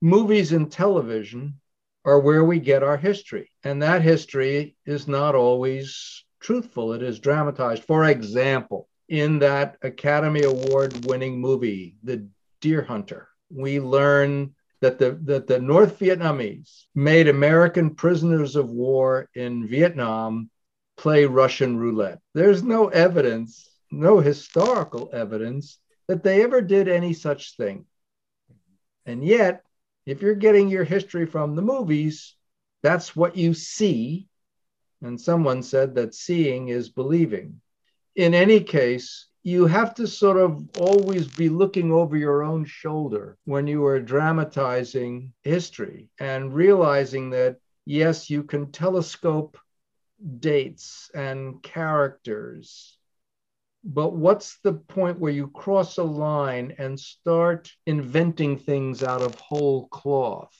movies 0.00 0.52
and 0.52 0.70
television 0.70 1.60
are 2.04 2.20
where 2.20 2.44
we 2.44 2.58
get 2.58 2.82
our 2.82 2.96
history. 2.96 3.50
And 3.64 3.82
that 3.82 4.02
history 4.02 4.76
is 4.86 5.08
not 5.08 5.34
always 5.34 6.24
truthful, 6.40 6.92
it 6.92 7.02
is 7.02 7.20
dramatized. 7.20 7.84
For 7.84 8.04
example, 8.04 8.88
in 9.08 9.38
that 9.40 9.76
Academy 9.82 10.42
Award 10.42 11.06
winning 11.06 11.40
movie, 11.40 11.96
The 12.02 12.26
Deer 12.60 12.82
Hunter, 12.82 13.28
we 13.50 13.80
learn 13.80 14.54
that 14.82 14.98
the 14.98 15.12
that 15.22 15.46
the 15.46 15.60
North 15.60 15.98
Vietnamese 16.00 16.84
made 16.94 17.28
American 17.28 17.94
prisoners 17.94 18.56
of 18.56 18.68
war 18.68 19.30
in 19.34 19.66
Vietnam 19.66 20.50
play 20.96 21.24
Russian 21.24 21.78
roulette. 21.78 22.20
There's 22.34 22.64
no 22.64 22.88
evidence, 22.88 23.70
no 23.92 24.18
historical 24.18 25.08
evidence 25.12 25.78
that 26.08 26.24
they 26.24 26.42
ever 26.42 26.60
did 26.60 26.88
any 26.88 27.14
such 27.14 27.56
thing. 27.56 27.86
And 29.06 29.24
yet, 29.24 29.62
if 30.04 30.20
you're 30.20 30.34
getting 30.34 30.68
your 30.68 30.84
history 30.84 31.26
from 31.26 31.54
the 31.54 31.62
movies, 31.62 32.34
that's 32.82 33.14
what 33.14 33.36
you 33.36 33.54
see. 33.54 34.26
And 35.00 35.20
someone 35.20 35.62
said 35.62 35.94
that 35.94 36.14
seeing 36.14 36.68
is 36.68 36.88
believing. 36.88 37.60
In 38.16 38.34
any 38.34 38.60
case, 38.60 39.26
you 39.42 39.66
have 39.66 39.94
to 39.94 40.06
sort 40.06 40.36
of 40.36 40.68
always 40.78 41.26
be 41.26 41.48
looking 41.48 41.90
over 41.90 42.16
your 42.16 42.44
own 42.44 42.64
shoulder 42.64 43.36
when 43.44 43.66
you 43.66 43.84
are 43.84 43.98
dramatizing 43.98 45.32
history 45.42 46.08
and 46.20 46.54
realizing 46.54 47.30
that, 47.30 47.56
yes, 47.84 48.30
you 48.30 48.44
can 48.44 48.70
telescope 48.70 49.58
dates 50.38 51.10
and 51.14 51.60
characters. 51.62 52.96
But 53.84 54.12
what's 54.12 54.58
the 54.62 54.74
point 54.74 55.18
where 55.18 55.32
you 55.32 55.48
cross 55.48 55.98
a 55.98 56.04
line 56.04 56.76
and 56.78 56.98
start 56.98 57.72
inventing 57.84 58.58
things 58.58 59.02
out 59.02 59.22
of 59.22 59.34
whole 59.34 59.88
cloth? 59.88 60.56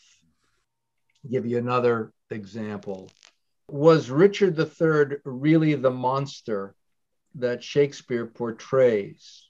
I'll 1.25 1.31
give 1.31 1.47
you 1.47 1.59
another 1.59 2.13
example. 2.31 3.13
Was 3.69 4.11
Richard 4.11 4.59
III 4.59 5.19
really 5.25 5.77
the 5.77 5.93
monster 5.93 6.75
that 7.37 7.63
Shakespeare 7.63 8.27
portrays. 8.27 9.49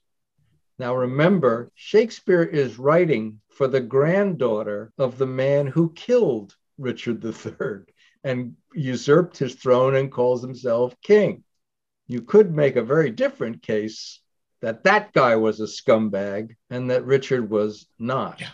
Now, 0.79 0.95
remember, 0.95 1.71
Shakespeare 1.75 2.43
is 2.43 2.79
writing 2.79 3.41
for 3.51 3.69
the 3.69 3.81
granddaughter 3.81 4.93
of 4.99 5.19
the 5.19 5.27
man 5.27 5.67
who 5.67 5.93
killed 5.93 6.57
Richard 6.79 7.25
III 7.25 7.85
and 8.25 8.57
usurped 8.75 9.39
his 9.39 9.55
throne 9.55 9.95
and 9.95 10.11
calls 10.11 10.43
himself 10.43 10.95
king. 11.03 11.45
You 12.09 12.23
could 12.23 12.55
make 12.55 12.77
a 12.77 12.83
very 12.83 13.11
different 13.11 13.63
case 13.63 14.21
that 14.61 14.85
that 14.85 15.13
guy 15.13 15.37
was 15.37 15.61
a 15.61 15.65
scumbag 15.65 16.57
and 16.71 16.91
that 16.91 17.05
Richard 17.05 17.51
was 17.51 17.87
not. 17.99 18.41
Yeah. 18.41 18.49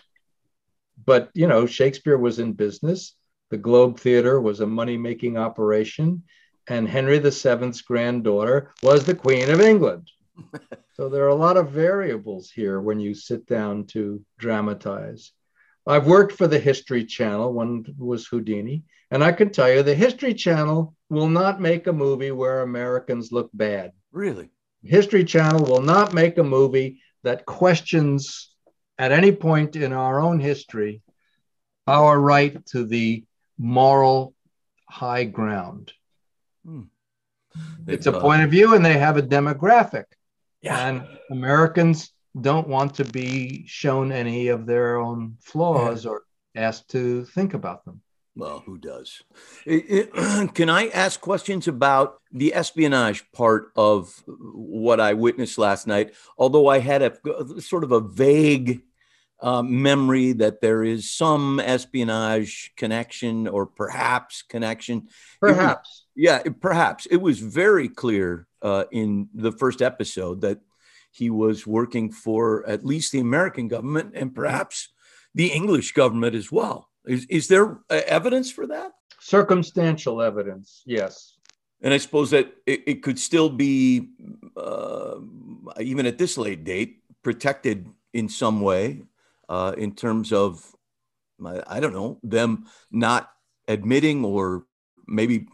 But, 1.05 1.31
you 1.35 1.47
know, 1.47 1.67
Shakespeare 1.67 2.19
was 2.19 2.39
in 2.39 2.53
business. 2.55 3.15
The 3.51 3.57
Globe 3.57 3.99
Theater 3.99 4.41
was 4.41 4.61
a 4.61 4.67
money 4.67 4.97
making 4.97 5.39
operation 5.39 6.25
and 6.69 6.89
Henry 6.89 7.19
VII's 7.19 7.83
granddaughter 7.83 8.73
was 8.83 9.05
the 9.05 9.15
Queen 9.15 9.51
of 9.51 9.61
England. 9.61 10.11
so 10.95 11.09
there 11.09 11.25
are 11.25 11.29
a 11.29 11.35
lot 11.35 11.57
of 11.57 11.71
variables 11.71 12.51
here 12.51 12.81
when 12.81 13.01
you 13.01 13.15
sit 13.15 13.47
down 13.47 13.87
to 13.87 14.23
dramatize. 14.39 15.33
I've 15.87 16.07
worked 16.07 16.33
for 16.33 16.47
the 16.47 16.59
History 16.59 17.05
Channel, 17.05 17.53
one 17.53 17.85
was 17.97 18.27
Houdini, 18.27 18.85
and 19.11 19.25
I 19.25 19.33
can 19.33 19.51
tell 19.51 19.73
you 19.73 19.83
the 19.83 19.95
History 19.95 20.35
Channel 20.35 20.95
will 21.09 21.29
not 21.29 21.61
make 21.61 21.87
a 21.87 21.93
movie 21.93 22.31
where 22.31 22.61
Americans 22.61 23.33
look 23.33 23.51
bad. 23.55 23.93
Really? 24.13 24.51
History 24.85 25.25
Channel 25.25 25.65
will 25.65 25.81
not 25.81 26.13
make 26.13 26.37
a 26.37 26.45
movie 26.45 27.01
that 27.23 27.47
questions 27.47 28.55
at 28.99 29.13
any 29.13 29.33
point 29.33 29.77
in 29.77 29.93
our 29.93 30.21
own 30.21 30.41
history 30.41 31.03
our 31.87 32.21
right 32.21 32.65
to 32.67 32.85
the 32.85 33.25
moral 33.57 34.35
high 34.87 35.25
ground. 35.25 35.93
Hmm. 36.69 36.83
It's 37.87 38.07
a 38.07 38.13
point 38.13 38.43
of 38.43 38.51
view, 38.51 38.75
and 38.75 38.85
they 38.85 38.99
have 38.99 39.17
a 39.17 39.23
demographic. 39.23 40.05
Yeah. 40.61 40.89
And 40.89 41.07
Americans 41.31 42.13
don't 42.39 42.69
want 42.69 42.95
to 42.97 43.05
be 43.05 43.65
shown 43.67 44.13
any 44.13 44.49
of 44.49 44.67
their 44.67 44.99
own 44.99 45.37
flaws 45.41 46.05
yeah. 46.05 46.11
or 46.11 46.23
asked 46.55 46.91
to 46.91 47.25
think 47.25 47.55
about 47.55 47.85
them. 47.87 48.03
Well, 48.37 48.63
who 48.65 48.79
does? 48.79 49.23
Can 49.67 50.71
I 50.71 50.89
ask 50.89 51.21
questions 51.21 51.67
about 51.67 52.21
the 52.31 52.55
espionage 52.55 53.25
part 53.33 53.73
of 53.75 54.23
what 54.27 55.01
I 55.01 55.15
witnessed 55.15 55.59
last 55.59 55.87
night? 55.87 56.15
Although 56.37 56.69
I 56.69 56.79
had 56.79 57.03
a 57.03 57.61
sort 57.61 57.83
of 57.83 57.91
a 57.91 58.01
vague 58.01 58.83
uh, 59.41 59.63
memory 59.63 60.33
that 60.33 60.61
there 60.61 60.85
is 60.85 61.11
some 61.11 61.61
espionage 61.61 62.73
connection 62.77 63.49
or 63.49 63.67
perhaps 63.67 64.43
connection. 64.43 65.09
Perhaps. 65.41 66.07
Yeah, 66.19 66.43
perhaps. 66.61 67.07
It 67.07 67.19
was 67.19 67.39
very 67.39 67.89
clear 67.89 68.49
uh, 68.61 68.87
in 68.91 69.29
the 69.33 69.53
first 69.53 69.81
episode 69.81 70.41
that 70.41 70.59
he 71.13 71.31
was 71.31 71.65
working 71.65 72.11
for 72.11 72.69
at 72.69 72.85
least 72.85 73.13
the 73.13 73.21
American 73.21 73.69
government 73.69 74.15
and 74.17 74.35
perhaps 74.35 74.89
the 75.37 75.47
English 75.47 75.93
government 75.93 76.35
as 76.35 76.51
well. 76.51 76.91
Is, 77.07 77.25
is 77.31 77.47
there 77.47 77.79
uh, 77.89 78.03
evidence 78.09 78.51
for 78.51 78.67
that? 78.67 78.91
Circumstantial 79.21 80.21
evidence, 80.21 80.83
yes. 80.85 81.39
And 81.83 81.95
I 81.95 81.99
suppose 81.99 82.33
that 82.33 82.53
it, 82.67 82.83
it 82.89 83.03
could 83.05 83.21
still 83.21 83.49
be, 83.49 84.09
uh, 84.57 85.19
even 85.81 86.05
at 86.05 86.19
this 86.19 86.37
late 86.37 86.65
date, 86.65 86.99
protected 87.23 87.87
in 88.13 88.29
some 88.29 88.61
way 88.61 89.03
uh, 89.49 89.73
in 89.79 89.95
terms 89.95 90.33
of, 90.33 90.67
I 91.45 91.79
don't 91.79 91.93
know, 91.93 92.19
them 92.25 92.67
not 92.91 93.31
admitting 93.69 94.25
or 94.25 94.65
maybe 95.07 95.47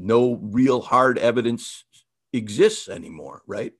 no 0.00 0.36
real 0.42 0.80
hard 0.80 1.18
evidence 1.18 1.84
exists 2.32 2.88
anymore, 2.88 3.42
right? 3.46 3.72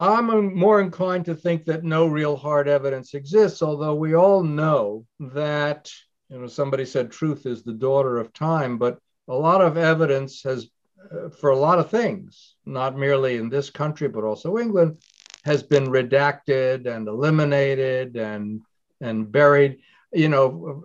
I'm 0.00 0.54
more 0.54 0.80
inclined 0.80 1.24
to 1.24 1.34
think 1.34 1.64
that 1.64 1.82
no 1.82 2.06
real 2.06 2.36
hard 2.36 2.68
evidence 2.68 3.14
exists, 3.14 3.62
although 3.62 3.94
we 3.94 4.14
all 4.14 4.44
know 4.44 5.06
that, 5.18 5.90
you 6.28 6.38
know, 6.38 6.46
somebody 6.46 6.84
said 6.84 7.10
truth 7.10 7.46
is 7.46 7.62
the 7.62 7.72
daughter 7.72 8.18
of 8.18 8.32
time, 8.32 8.78
but 8.78 8.98
a 9.26 9.34
lot 9.34 9.60
of 9.60 9.76
evidence 9.76 10.42
has, 10.44 10.68
uh, 11.12 11.30
for 11.30 11.50
a 11.50 11.58
lot 11.58 11.80
of 11.80 11.90
things, 11.90 12.54
not 12.64 12.96
merely 12.96 13.36
in 13.36 13.48
this 13.48 13.70
country, 13.70 14.06
but 14.06 14.22
also 14.22 14.58
England, 14.58 14.98
has 15.44 15.64
been 15.64 15.86
redacted 15.86 16.86
and 16.86 17.08
eliminated 17.08 18.16
and, 18.16 18.60
and 19.00 19.32
buried. 19.32 19.78
You 20.12 20.28
know, 20.28 20.84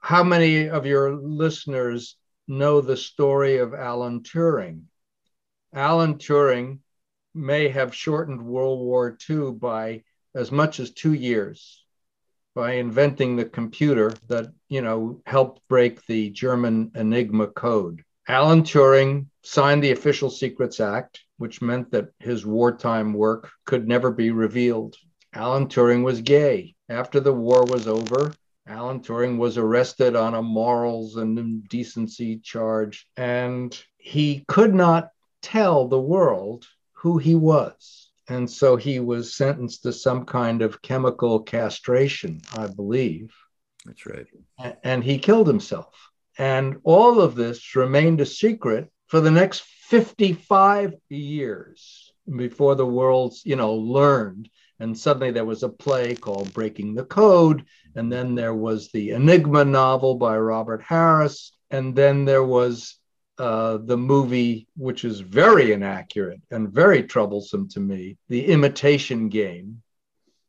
how 0.00 0.24
many 0.24 0.70
of 0.70 0.86
your 0.86 1.14
listeners 1.14 2.16
know 2.48 2.80
the 2.80 2.96
story 2.96 3.58
of 3.58 3.74
Alan 3.74 4.22
Turing? 4.22 4.84
Alan 5.72 6.14
Turing 6.14 6.80
may 7.34 7.68
have 7.68 7.94
shortened 7.94 8.44
World 8.44 8.80
War 8.80 9.16
II 9.28 9.52
by 9.52 10.02
as 10.34 10.50
much 10.50 10.80
as 10.80 10.90
two 10.90 11.12
years 11.12 11.84
by 12.54 12.72
inventing 12.72 13.36
the 13.36 13.44
computer 13.44 14.12
that 14.26 14.52
you 14.68 14.80
know 14.82 15.20
helped 15.26 15.60
break 15.68 16.04
the 16.06 16.30
German 16.30 16.90
Enigma 16.94 17.46
code. 17.46 18.02
Alan 18.26 18.62
Turing 18.62 19.26
signed 19.42 19.82
the 19.82 19.92
Official 19.92 20.28
Secrets 20.28 20.80
Act, 20.80 21.20
which 21.36 21.62
meant 21.62 21.90
that 21.92 22.08
his 22.18 22.44
wartime 22.44 23.12
work 23.14 23.50
could 23.64 23.86
never 23.86 24.10
be 24.10 24.30
revealed. 24.30 24.96
Alan 25.32 25.68
Turing 25.68 26.02
was 26.02 26.20
gay. 26.20 26.74
After 26.88 27.20
the 27.20 27.32
war 27.32 27.64
was 27.64 27.86
over, 27.86 28.32
Alan 28.68 29.00
Turing 29.00 29.38
was 29.38 29.56
arrested 29.56 30.14
on 30.14 30.34
a 30.34 30.42
morals 30.42 31.16
and 31.16 31.38
indecency 31.38 32.38
charge, 32.38 33.06
and 33.16 33.82
he 33.96 34.44
could 34.46 34.74
not 34.74 35.10
tell 35.40 35.88
the 35.88 36.00
world 36.00 36.66
who 36.92 37.16
he 37.18 37.34
was. 37.34 38.10
And 38.28 38.50
so 38.50 38.76
he 38.76 39.00
was 39.00 39.34
sentenced 39.34 39.84
to 39.84 39.92
some 39.92 40.26
kind 40.26 40.60
of 40.60 40.82
chemical 40.82 41.40
castration, 41.40 42.42
I 42.54 42.66
believe. 42.66 43.34
That's 43.86 44.04
right. 44.04 44.26
And 44.84 45.02
he 45.02 45.18
killed 45.18 45.46
himself. 45.46 46.10
And 46.36 46.76
all 46.84 47.22
of 47.22 47.34
this 47.36 47.74
remained 47.74 48.20
a 48.20 48.26
secret 48.26 48.90
for 49.06 49.20
the 49.20 49.30
next 49.30 49.62
55 49.62 50.94
years 51.08 52.12
before 52.36 52.74
the 52.74 52.86
world, 52.86 53.34
you 53.44 53.56
know, 53.56 53.74
learned. 53.74 54.50
And 54.80 54.96
suddenly 54.96 55.30
there 55.30 55.44
was 55.44 55.62
a 55.62 55.68
play 55.68 56.14
called 56.14 56.54
Breaking 56.54 56.94
the 56.94 57.04
Code. 57.04 57.64
And 57.94 58.12
then 58.12 58.34
there 58.34 58.54
was 58.54 58.90
the 58.92 59.10
Enigma 59.10 59.64
novel 59.64 60.14
by 60.14 60.38
Robert 60.38 60.82
Harris. 60.82 61.52
And 61.70 61.94
then 61.94 62.24
there 62.24 62.44
was 62.44 62.96
uh, 63.38 63.78
the 63.78 63.96
movie, 63.96 64.66
which 64.76 65.04
is 65.04 65.20
very 65.20 65.72
inaccurate 65.72 66.40
and 66.50 66.70
very 66.70 67.02
troublesome 67.02 67.68
to 67.70 67.80
me, 67.80 68.16
The 68.28 68.46
Imitation 68.46 69.28
Game. 69.28 69.82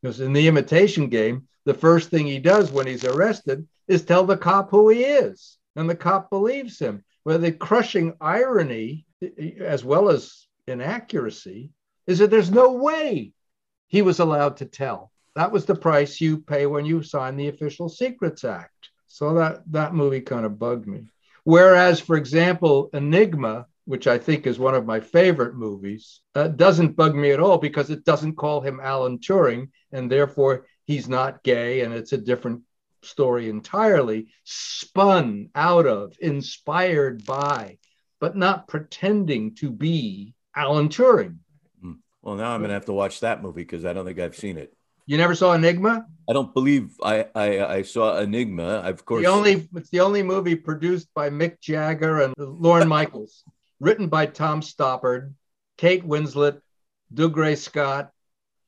Because 0.01 0.21
in 0.21 0.33
The 0.33 0.47
Imitation 0.47 1.09
Game, 1.09 1.47
the 1.65 1.73
first 1.73 2.09
thing 2.09 2.25
he 2.25 2.39
does 2.39 2.71
when 2.71 2.87
he's 2.87 3.05
arrested 3.05 3.67
is 3.87 4.03
tell 4.03 4.23
the 4.23 4.37
cop 4.37 4.71
who 4.71 4.89
he 4.89 5.03
is, 5.03 5.57
and 5.75 5.89
the 5.89 5.95
cop 5.95 6.29
believes 6.29 6.79
him. 6.79 7.03
Where 7.23 7.37
the 7.37 7.51
crushing 7.51 8.13
irony, 8.21 9.05
as 9.59 9.83
well 9.83 10.09
as 10.09 10.47
inaccuracy, 10.67 11.71
is 12.07 12.19
that 12.19 12.31
there's 12.31 12.49
no 12.49 12.73
way 12.73 13.33
he 13.89 14.01
was 14.01 14.19
allowed 14.19 14.57
to 14.57 14.65
tell. 14.65 15.11
That 15.35 15.51
was 15.51 15.65
the 15.65 15.75
price 15.75 16.21
you 16.21 16.37
pay 16.37 16.65
when 16.65 16.85
you 16.85 17.03
sign 17.03 17.35
the 17.35 17.49
Official 17.49 17.89
Secrets 17.89 18.43
Act. 18.43 18.89
So 19.07 19.33
that 19.33 19.63
that 19.71 19.93
movie 19.93 20.21
kind 20.21 20.45
of 20.45 20.57
bugged 20.57 20.87
me. 20.87 21.11
Whereas, 21.43 21.99
for 21.99 22.15
example, 22.15 22.89
Enigma, 22.93 23.65
which 23.85 24.05
I 24.05 24.17
think 24.19 24.45
is 24.45 24.59
one 24.59 24.75
of 24.75 24.85
my 24.85 24.99
favorite 24.99 25.55
movies, 25.55 26.21
uh, 26.35 26.47
doesn't 26.47 26.95
bug 26.95 27.15
me 27.15 27.31
at 27.31 27.39
all 27.39 27.57
because 27.57 27.89
it 27.89 28.05
doesn't 28.05 28.35
call 28.37 28.61
him 28.61 28.79
Alan 28.81 29.17
Turing, 29.17 29.69
and 29.91 30.11
therefore 30.11 30.67
he's 30.85 31.09
not 31.09 31.43
gay, 31.43 31.81
and 31.81 31.93
it's 31.93 32.13
a 32.13 32.17
different 32.17 32.61
story 33.01 33.49
entirely, 33.49 34.27
spun 34.43 35.49
out 35.55 35.87
of, 35.87 36.15
inspired 36.19 37.25
by, 37.25 37.77
but 38.19 38.35
not 38.35 38.67
pretending 38.67 39.55
to 39.55 39.71
be 39.71 40.35
Alan 40.55 40.89
Turing. 40.89 41.37
Well, 42.21 42.35
now 42.35 42.51
I'm 42.51 42.59
going 42.59 42.69
to 42.69 42.73
have 42.73 42.85
to 42.85 42.93
watch 42.93 43.21
that 43.21 43.41
movie 43.41 43.61
because 43.61 43.85
I 43.85 43.93
don't 43.93 44.05
think 44.05 44.19
I've 44.19 44.35
seen 44.35 44.57
it. 44.57 44.73
You 45.05 45.17
never 45.17 45.33
saw 45.33 45.53
Enigma? 45.53 46.05
I 46.29 46.33
don't 46.33 46.53
believe 46.53 46.91
I 47.03 47.25
I, 47.33 47.65
I 47.65 47.81
saw 47.81 48.19
Enigma. 48.19 48.83
Of 48.85 49.05
course, 49.05 49.23
the 49.23 49.31
only 49.31 49.67
it's 49.75 49.89
the 49.89 50.01
only 50.01 50.21
movie 50.21 50.55
produced 50.55 51.07
by 51.15 51.31
Mick 51.31 51.59
Jagger 51.59 52.21
and 52.21 52.35
Lorne 52.37 52.87
Michaels, 52.87 53.43
written 53.79 54.07
by 54.07 54.27
Tom 54.27 54.61
Stoppard, 54.61 55.33
Kate 55.77 56.05
Winslet, 56.05 56.61
Dougray 57.11 57.57
Scott, 57.57 58.11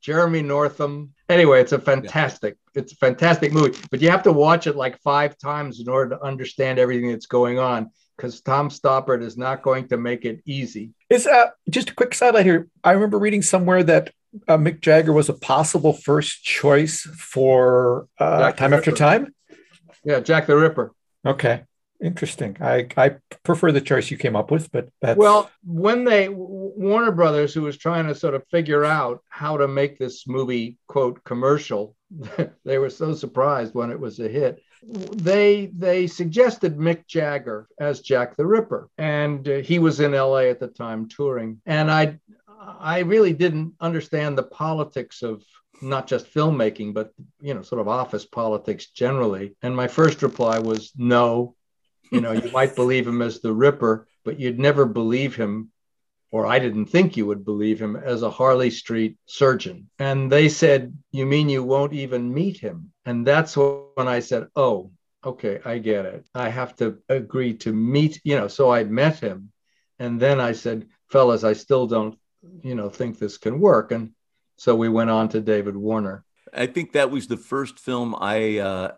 Jeremy 0.01 0.41
Northam. 0.41 1.13
Anyway, 1.29 1.61
it's 1.61 1.73
a 1.73 1.79
fantastic. 1.79 2.57
It's 2.73 2.93
a 2.93 2.95
fantastic 2.95 3.51
movie, 3.51 3.77
but 3.89 4.01
you 4.01 4.09
have 4.09 4.23
to 4.23 4.31
watch 4.31 4.67
it 4.67 4.75
like 4.75 4.99
five 5.01 5.37
times 5.37 5.79
in 5.79 5.89
order 5.89 6.15
to 6.15 6.23
understand 6.23 6.79
everything 6.79 7.09
that's 7.09 7.25
going 7.25 7.59
on 7.59 7.91
because 8.15 8.41
Tom 8.41 8.69
Stoppard 8.69 9.23
is 9.23 9.37
not 9.37 9.61
going 9.61 9.87
to 9.87 9.97
make 9.97 10.25
it 10.25 10.41
easy. 10.45 10.91
Is 11.09 11.27
uh, 11.27 11.47
just 11.69 11.89
a 11.89 11.95
quick 11.95 12.13
sidelight 12.13 12.45
here. 12.45 12.67
I 12.83 12.91
remember 12.91 13.17
reading 13.17 13.41
somewhere 13.41 13.83
that 13.83 14.11
uh, 14.47 14.57
Mick 14.57 14.81
Jagger 14.81 15.13
was 15.13 15.29
a 15.29 15.33
possible 15.33 15.93
first 15.93 16.43
choice 16.43 17.01
for 17.01 18.07
uh, 18.19 18.51
Time 18.51 18.73
After 18.73 18.91
Time? 18.91 19.33
Yeah, 20.03 20.19
Jack 20.19 20.47
the 20.47 20.55
Ripper. 20.55 20.93
Okay, 21.25 21.63
interesting. 22.01 22.57
I 22.59 22.87
I 22.97 23.15
prefer 23.43 23.71
the 23.71 23.81
choice 23.81 24.11
you 24.11 24.17
came 24.17 24.35
up 24.35 24.51
with, 24.51 24.71
but 24.71 24.89
that's... 25.01 25.17
well, 25.17 25.49
when 25.63 26.03
they 26.03 26.29
Warner 26.29 27.11
Brothers, 27.11 27.53
who 27.53 27.63
was 27.63 27.77
trying 27.77 28.07
to 28.07 28.15
sort 28.15 28.35
of 28.35 28.43
figure 28.49 28.83
out 28.83 29.23
how 29.29 29.57
to 29.57 29.67
make 29.67 29.97
this 29.97 30.27
movie 30.27 30.77
quote 30.87 31.23
commercial, 31.23 31.95
they 32.65 32.77
were 32.77 32.89
so 32.89 33.13
surprised 33.13 33.73
when 33.73 33.91
it 33.91 33.99
was 33.99 34.19
a 34.19 34.27
hit. 34.27 34.61
They 34.83 35.71
they 35.77 36.07
suggested 36.07 36.77
Mick 36.77 37.05
Jagger 37.07 37.67
as 37.79 38.01
Jack 38.01 38.35
the 38.35 38.45
Ripper, 38.45 38.89
and 38.97 39.47
uh, 39.47 39.57
he 39.57 39.79
was 39.79 39.99
in 39.99 40.13
L.A. 40.13 40.49
at 40.49 40.59
the 40.59 40.67
time 40.67 41.07
touring. 41.07 41.61
And 41.65 41.91
I 41.91 42.19
I 42.79 42.99
really 42.99 43.33
didn't 43.33 43.73
understand 43.79 44.37
the 44.37 44.43
politics 44.43 45.21
of 45.21 45.43
not 45.81 46.07
just 46.07 46.31
filmmaking, 46.31 46.93
but 46.93 47.11
you 47.41 47.53
know, 47.53 47.61
sort 47.61 47.81
of 47.81 47.87
office 47.87 48.25
politics 48.25 48.87
generally. 48.87 49.55
And 49.61 49.75
my 49.75 49.87
first 49.87 50.21
reply 50.21 50.59
was 50.59 50.91
no. 50.95 51.55
You 52.11 52.21
know, 52.21 52.31
you 52.31 52.51
might 52.51 52.75
believe 52.75 53.07
him 53.07 53.21
as 53.21 53.39
the 53.39 53.53
Ripper, 53.53 54.07
but 54.23 54.39
you'd 54.39 54.59
never 54.59 54.85
believe 54.85 55.35
him, 55.35 55.71
or 56.31 56.45
I 56.45 56.59
didn't 56.59 56.87
think 56.87 57.17
you 57.17 57.25
would 57.25 57.43
believe 57.45 57.81
him 57.81 57.95
as 57.95 58.21
a 58.21 58.29
Harley 58.29 58.69
Street 58.69 59.17
surgeon. 59.25 59.89
And 59.97 60.31
they 60.31 60.49
said, 60.49 60.97
You 61.11 61.25
mean 61.25 61.49
you 61.49 61.63
won't 61.63 61.93
even 61.93 62.33
meet 62.33 62.57
him? 62.57 62.91
And 63.05 63.25
that's 63.25 63.55
when 63.55 64.07
I 64.07 64.19
said, 64.19 64.47
Oh, 64.55 64.91
okay, 65.25 65.59
I 65.65 65.77
get 65.77 66.05
it. 66.05 66.25
I 66.35 66.49
have 66.49 66.75
to 66.77 66.99
agree 67.09 67.53
to 67.55 67.71
meet, 67.71 68.21
you 68.23 68.37
know, 68.37 68.47
so 68.47 68.71
I 68.71 68.83
met 68.83 69.19
him. 69.19 69.51
And 69.99 70.19
then 70.19 70.39
I 70.39 70.51
said, 70.51 70.87
Fellas, 71.09 71.43
I 71.43 71.53
still 71.53 71.87
don't 71.87 72.17
you 72.63 72.75
know 72.75 72.89
think 72.89 73.19
this 73.19 73.37
can 73.37 73.59
work 73.59 73.91
and 73.91 74.11
so 74.57 74.75
we 74.75 74.89
went 74.89 75.09
on 75.09 75.29
to 75.29 75.41
david 75.41 75.75
warner 75.75 76.23
i 76.53 76.65
think 76.65 76.93
that 76.93 77.11
was 77.11 77.27
the 77.27 77.37
first 77.37 77.79
film 77.79 78.15
i 78.19 78.57
uh, 78.57 78.91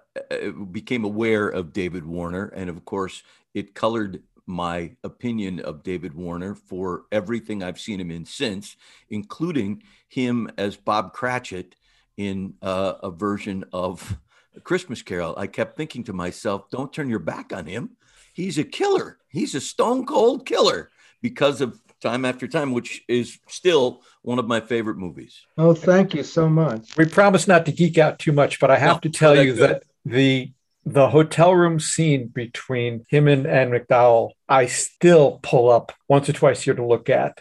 became 0.71 1.03
aware 1.03 1.47
of 1.47 1.73
david 1.73 2.05
warner 2.05 2.47
and 2.55 2.69
of 2.69 2.85
course 2.85 3.23
it 3.53 3.73
colored 3.73 4.21
my 4.45 4.91
opinion 5.03 5.59
of 5.59 5.83
David 5.83 6.13
Warner 6.13 6.55
for 6.55 7.03
everything 7.11 7.63
I've 7.63 7.79
seen 7.79 7.99
him 7.99 8.11
in 8.11 8.25
since, 8.25 8.75
including 9.09 9.83
him 10.07 10.49
as 10.57 10.75
Bob 10.75 11.13
Cratchit 11.13 11.75
in 12.17 12.55
uh, 12.61 12.95
a 13.01 13.09
version 13.09 13.63
of 13.71 14.17
a 14.55 14.59
Christmas 14.59 15.01
Carol. 15.01 15.33
I 15.37 15.47
kept 15.47 15.77
thinking 15.77 16.03
to 16.05 16.13
myself, 16.13 16.69
don't 16.69 16.91
turn 16.91 17.09
your 17.09 17.19
back 17.19 17.53
on 17.53 17.65
him. 17.65 17.91
He's 18.33 18.57
a 18.57 18.63
killer. 18.63 19.19
He's 19.29 19.55
a 19.55 19.61
stone 19.61 20.05
cold 20.05 20.45
killer 20.45 20.89
because 21.21 21.61
of 21.61 21.79
time 22.01 22.25
after 22.25 22.47
time, 22.47 22.73
which 22.73 23.03
is 23.07 23.39
still 23.47 24.01
one 24.23 24.39
of 24.39 24.47
my 24.47 24.59
favorite 24.59 24.97
movies. 24.97 25.45
Oh, 25.57 25.73
thank 25.73 26.13
you 26.13 26.23
so 26.23 26.49
much. 26.49 26.97
We 26.97 27.05
promise 27.05 27.47
not 27.47 27.65
to 27.67 27.71
geek 27.71 27.97
out 27.97 28.19
too 28.19 28.33
much, 28.33 28.59
but 28.59 28.69
I 28.69 28.77
have 28.77 28.97
no, 28.97 28.99
to 29.01 29.09
tell 29.09 29.41
you 29.41 29.53
good. 29.53 29.69
that 29.69 29.83
the 30.05 30.51
the 30.85 31.09
hotel 31.09 31.55
room 31.55 31.79
scene 31.79 32.27
between 32.27 33.05
him 33.07 33.27
and 33.27 33.47
Anne 33.47 33.71
McDowell, 33.71 34.31
I 34.49 34.65
still 34.65 35.39
pull 35.41 35.71
up 35.71 35.93
once 36.09 36.27
or 36.27 36.33
twice 36.33 36.61
here 36.61 36.73
to 36.73 36.85
look 36.85 37.09
at. 37.09 37.39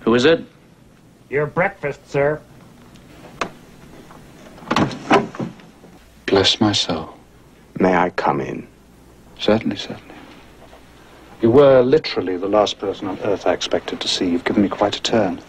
Who 0.00 0.14
is 0.14 0.24
it? 0.24 0.44
Your 1.30 1.46
breakfast, 1.46 2.10
sir. 2.10 2.40
Bless 6.26 6.60
my 6.60 6.72
soul. 6.72 7.14
May 7.78 7.94
I 7.94 8.10
come 8.10 8.40
in? 8.40 8.66
Certainly, 9.38 9.76
certainly. 9.76 10.14
You 11.40 11.50
were 11.50 11.82
literally 11.82 12.36
the 12.36 12.48
last 12.48 12.78
person 12.78 13.06
on 13.06 13.18
earth 13.20 13.46
I 13.46 13.52
expected 13.52 14.00
to 14.00 14.08
see. 14.08 14.28
You've 14.28 14.44
given 14.44 14.62
me 14.62 14.68
quite 14.68 14.96
a 14.96 15.02
turn. 15.02 15.40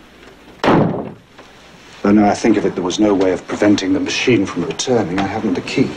Though 2.06 2.12
now 2.12 2.30
I 2.30 2.36
think 2.36 2.56
of 2.56 2.68
it, 2.68 2.76
there 2.76 2.84
was 2.84 3.00
no 3.00 3.16
way 3.16 3.32
of 3.32 3.48
preventing 3.48 3.94
the 3.94 4.00
machine 4.00 4.46
from 4.46 4.66
returning. 4.66 5.18
I 5.18 5.26
haven't 5.26 5.56
the 5.56 5.62
key. 5.62 5.90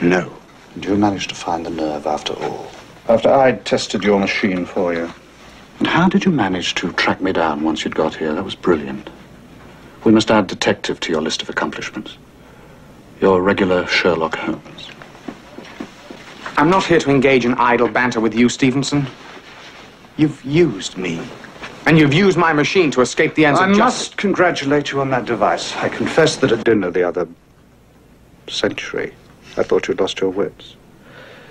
No. 0.00 0.32
And 0.74 0.82
you 0.82 0.96
managed 0.96 1.28
to 1.28 1.34
find 1.34 1.66
the 1.66 1.70
nerve 1.70 2.06
after 2.06 2.32
all. 2.32 2.70
After 3.10 3.28
I'd 3.28 3.66
tested 3.66 4.04
your 4.04 4.18
machine 4.18 4.64
for 4.64 4.94
you. 4.94 5.12
And 5.80 5.86
how 5.86 6.08
did 6.08 6.24
you 6.24 6.30
manage 6.30 6.74
to 6.76 6.92
track 6.92 7.20
me 7.20 7.34
down 7.34 7.62
once 7.62 7.84
you'd 7.84 7.94
got 7.94 8.14
here? 8.14 8.32
That 8.32 8.42
was 8.42 8.54
brilliant. 8.54 9.10
We 10.02 10.12
must 10.12 10.30
add 10.30 10.46
detective 10.46 10.98
to 11.00 11.12
your 11.12 11.20
list 11.20 11.42
of 11.42 11.50
accomplishments. 11.50 12.16
Your 13.20 13.42
regular 13.42 13.86
Sherlock 13.86 14.34
Holmes. 14.34 14.88
I'm 16.56 16.70
not 16.70 16.86
here 16.86 17.00
to 17.00 17.10
engage 17.10 17.44
in 17.44 17.52
idle 17.56 17.88
banter 17.88 18.20
with 18.20 18.34
you, 18.34 18.48
Stevenson. 18.48 19.06
You've 20.16 20.42
used 20.42 20.96
me. 20.96 21.20
And 21.86 21.98
you've 21.98 22.14
used 22.14 22.36
my 22.36 22.52
machine 22.52 22.90
to 22.92 23.00
escape 23.00 23.34
the 23.34 23.46
ends 23.46 23.60
I 23.60 23.68
of 23.68 23.76
justice. 23.76 24.08
I 24.08 24.10
must 24.10 24.16
congratulate 24.18 24.92
you 24.92 25.00
on 25.00 25.10
that 25.10 25.24
device. 25.24 25.74
I 25.76 25.88
confess 25.88 26.36
that 26.36 26.52
at 26.52 26.64
dinner 26.64 26.90
the 26.90 27.02
other 27.02 27.26
century, 28.48 29.14
I 29.56 29.62
thought 29.62 29.88
you'd 29.88 30.00
lost 30.00 30.20
your 30.20 30.30
wits. 30.30 30.76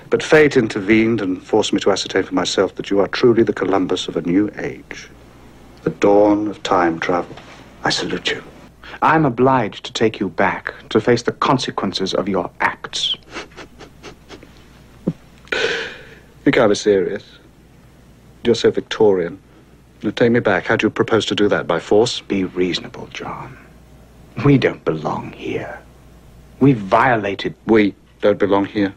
But 0.10 0.24
fate 0.24 0.56
intervened 0.56 1.22
and 1.22 1.42
forced 1.44 1.74
me 1.74 1.80
to 1.82 1.92
ascertain 1.92 2.24
for 2.24 2.34
myself 2.34 2.76
that 2.76 2.90
you 2.90 3.00
are 3.00 3.08
truly 3.08 3.44
the 3.44 3.54
Columbus 3.54 4.08
of 4.08 4.16
a 4.16 4.22
new 4.22 4.50
age. 4.58 5.10
The 5.84 5.90
dawn 5.90 6.48
of 6.48 6.63
time 6.63 7.00
travel. 7.00 7.36
I 7.84 7.90
salute 7.90 8.32
you. 8.32 8.44
I'm 9.02 9.26
obliged 9.26 9.86
to 9.86 9.94
take 9.94 10.20
you 10.20 10.30
back 10.30 10.74
to 10.90 11.02
face 11.02 11.24
the 11.24 11.32
consequences 11.34 12.13
of 12.13 12.30
your 12.30 12.50
acts. 12.62 13.16
you 16.46 16.52
can't 16.52 16.70
be 16.70 16.76
serious. 16.76 17.24
You're 18.44 18.56
so 18.56 18.72
Victorian. 18.72 19.40
Now, 20.04 20.12
take 20.12 20.32
me 20.32 20.40
back. 20.40 20.66
How 20.66 20.76
do 20.76 20.86
you 20.86 20.92
propose 20.92 21.26
to 21.28 21.36
do 21.36 21.48
that? 21.48 21.66
By 21.66 21.80
force? 21.80 22.22
Be 22.22 22.44
reasonable, 22.44 23.08
John. 23.08 23.58
We 24.46 24.58
don't 24.58 24.84
belong 24.86 25.32
here. 25.32 25.80
We 26.60 26.74
violated. 26.74 27.56
We 27.66 27.96
don't 28.22 28.38
belong 28.38 28.66
here. 28.66 28.94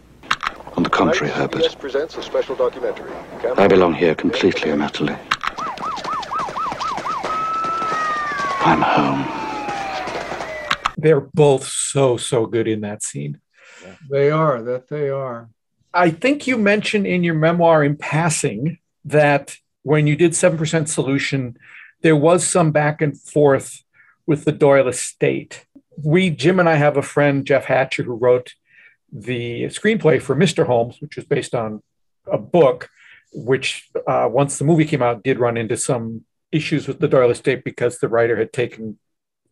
On 0.77 0.83
the 0.83 0.91
contrary, 0.91 1.33
Herbert. 1.33 1.77
presents 1.79 2.17
a 2.17 2.23
special 2.23 2.55
documentary. 2.55 3.13
I 3.57 3.67
belong 3.67 3.95
here 3.95 4.15
completely 4.15 4.71
and 4.71 4.83
utterly. 4.83 5.17
I'm 8.63 8.83
home. 8.83 9.27
They're 10.99 11.21
both 11.21 11.67
so, 11.67 12.19
so 12.19 12.47
good 12.47 12.69
in 12.69 12.83
that 12.83 13.03
scene. 13.03 13.41
They 14.11 14.31
are, 14.31 14.63
that 14.63 14.89
they 14.89 15.09
are. 15.09 15.49
I 15.93 16.11
think 16.11 16.47
you 16.47 16.57
mentioned 16.59 17.07
in 17.07 17.25
your 17.25 17.35
memoir 17.35 17.83
in 17.83 17.97
passing 17.97 18.79
that 19.07 19.57
when 19.83 20.07
you 20.07 20.17
did 20.17 20.33
7% 20.33 20.89
solution, 20.89 21.57
there 22.03 22.17
was 22.17 22.47
some 22.47 22.71
back 22.73 23.01
and 23.01 23.19
forth 23.19 23.83
with 24.27 24.45
the 24.45 24.53
Doyle 24.53 24.89
estate. 24.89 25.67
We, 26.03 26.31
Jim 26.31 26.61
and 26.61 26.69
I 26.69 26.77
have 26.77 26.97
a 26.97 27.03
friend, 27.03 27.47
Jeff 27.47 27.65
Hatcher, 27.67 28.03
who 28.03 28.15
wrote 28.15 28.55
the 29.13 29.65
screenplay 29.65 30.21
for 30.21 30.37
Mr. 30.37 30.67
Holmes, 30.67 31.01
which 31.01 31.17
was 31.17 31.25
based 31.25 31.55
on 31.55 31.83
a 32.31 32.39
book, 32.39 32.89
which 33.33 33.89
uh, 34.07 34.29
once 34.31 34.59
the 34.59 34.65
movie 34.65 34.85
came 34.85 35.03
out 35.03 35.23
did 35.23 35.39
run 35.39 35.57
into 35.57 35.77
some 35.77 36.25
issues 36.53 36.89
with 36.89 37.01
the 37.01 37.09
Doyle 37.09 37.31
estate 37.31 37.65
because 37.65 37.99
the 37.99 38.09
writer 38.09 38.37
had 38.37 38.53
taken 38.53 38.99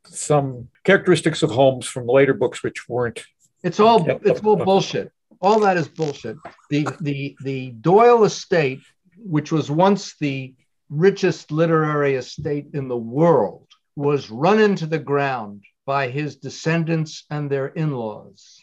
some 0.04 0.68
characteristics 0.84 1.42
of 1.42 1.50
Holmes 1.50 1.86
from 1.86 2.06
later 2.06 2.34
books 2.34 2.62
which 2.62 2.88
weren't. 2.88 3.24
It's 3.62 3.80
all 3.80 4.08
it's 4.24 4.40
all 4.40 4.56
bullshit. 4.56 5.12
All 5.40 5.60
that 5.60 5.76
is 5.76 5.88
bullshit. 5.88 6.36
The 6.70 6.88
the 7.00 7.36
the 7.42 7.70
Doyle 7.70 8.24
estate 8.24 8.80
which 9.22 9.52
was 9.52 9.70
once 9.70 10.16
the 10.18 10.54
richest 10.88 11.50
literary 11.50 12.14
estate 12.14 12.68
in 12.72 12.88
the 12.88 12.96
world, 12.96 13.66
was 13.96 14.30
run 14.30 14.60
into 14.60 14.86
the 14.86 14.98
ground 14.98 15.64
by 15.84 16.08
his 16.08 16.36
descendants 16.36 17.24
and 17.30 17.50
their 17.50 17.66
in 17.66 17.92
laws. 17.92 18.62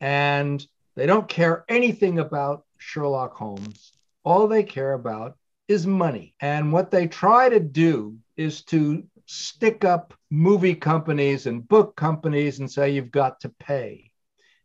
And 0.00 0.64
they 0.94 1.06
don't 1.06 1.28
care 1.28 1.64
anything 1.68 2.18
about 2.18 2.64
Sherlock 2.78 3.34
Holmes. 3.34 3.92
All 4.24 4.46
they 4.46 4.62
care 4.62 4.92
about 4.92 5.36
is 5.68 5.86
money. 5.86 6.34
And 6.40 6.72
what 6.72 6.90
they 6.90 7.06
try 7.06 7.48
to 7.48 7.60
do 7.60 8.16
is 8.36 8.62
to 8.64 9.04
stick 9.26 9.84
up 9.84 10.14
movie 10.30 10.74
companies 10.74 11.46
and 11.46 11.66
book 11.66 11.96
companies 11.96 12.58
and 12.58 12.70
say, 12.70 12.90
you've 12.90 13.10
got 13.10 13.40
to 13.40 13.48
pay. 13.48 14.10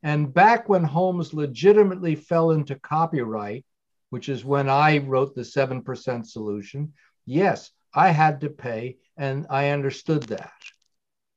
And 0.04 0.34
back 0.34 0.70
when 0.70 0.84
Holmes 0.84 1.34
legitimately 1.34 2.16
fell 2.16 2.52
into 2.52 2.76
copyright, 2.76 3.66
which 4.10 4.30
is 4.30 4.46
when 4.46 4.70
I 4.70 5.00
wrote 5.00 5.36
the 5.36 5.42
7% 5.42 6.26
solution, 6.26 6.94
yes, 7.26 7.72
I 7.94 8.10
had 8.10 8.42
to 8.42 8.50
pay 8.50 8.98
and 9.18 9.48
I 9.50 9.70
understood 9.70 10.24
that. 10.24 10.54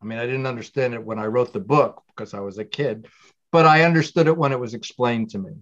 I 0.01 0.05
mean, 0.05 0.19
I 0.19 0.27
didn't 0.27 0.47
understand 0.47 0.95
it 0.95 1.05
when 1.05 1.19
I 1.19 1.27
wrote 1.27 1.53
the 1.53 1.61
book 1.61 2.03
because 2.09 2.35
I 2.35 2.41
was 2.41 2.59
a 2.59 2.65
kid, 2.65 3.09
but 3.51 3.67
I 3.67 3.85
understood 3.85 4.27
it 4.27 4.37
when 4.37 4.53
it 4.53 4.61
was 4.61 4.75
explained 4.75 5.31
to 5.31 5.39
me. 5.39 5.53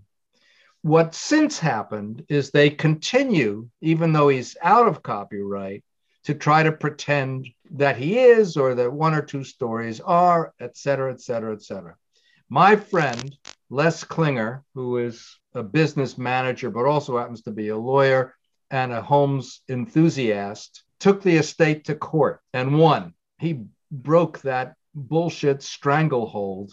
What 0.82 1.14
since 1.14 1.58
happened 1.58 2.24
is 2.28 2.50
they 2.50 2.70
continue, 2.70 3.68
even 3.82 4.12
though 4.12 4.28
he's 4.28 4.56
out 4.62 4.88
of 4.88 5.02
copyright, 5.02 5.84
to 6.24 6.34
try 6.34 6.62
to 6.62 6.72
pretend 6.72 7.48
that 7.72 7.96
he 7.96 8.18
is 8.18 8.56
or 8.56 8.74
that 8.74 8.92
one 8.92 9.14
or 9.14 9.22
two 9.22 9.44
stories 9.44 10.00
are, 10.00 10.54
et 10.60 10.76
cetera, 10.76 11.12
et 11.12 11.20
cetera, 11.20 11.52
et 11.52 11.62
cetera. 11.62 11.96
My 12.48 12.76
friend, 12.76 13.36
Les 13.68 14.04
Klinger, 14.04 14.64
who 14.74 14.98
is 14.98 15.38
a 15.54 15.62
business 15.62 16.16
manager, 16.16 16.70
but 16.70 16.86
also 16.86 17.18
happens 17.18 17.42
to 17.42 17.50
be 17.50 17.68
a 17.68 17.76
lawyer 17.76 18.34
and 18.70 18.92
a 18.92 19.02
Holmes 19.02 19.62
enthusiast, 19.68 20.84
took 21.00 21.22
the 21.22 21.36
estate 21.36 21.84
to 21.86 21.94
court 21.94 22.40
and 22.52 22.78
won. 22.78 23.14
He 23.38 23.64
broke 23.90 24.40
that 24.42 24.74
bullshit 24.94 25.62
stranglehold 25.62 26.72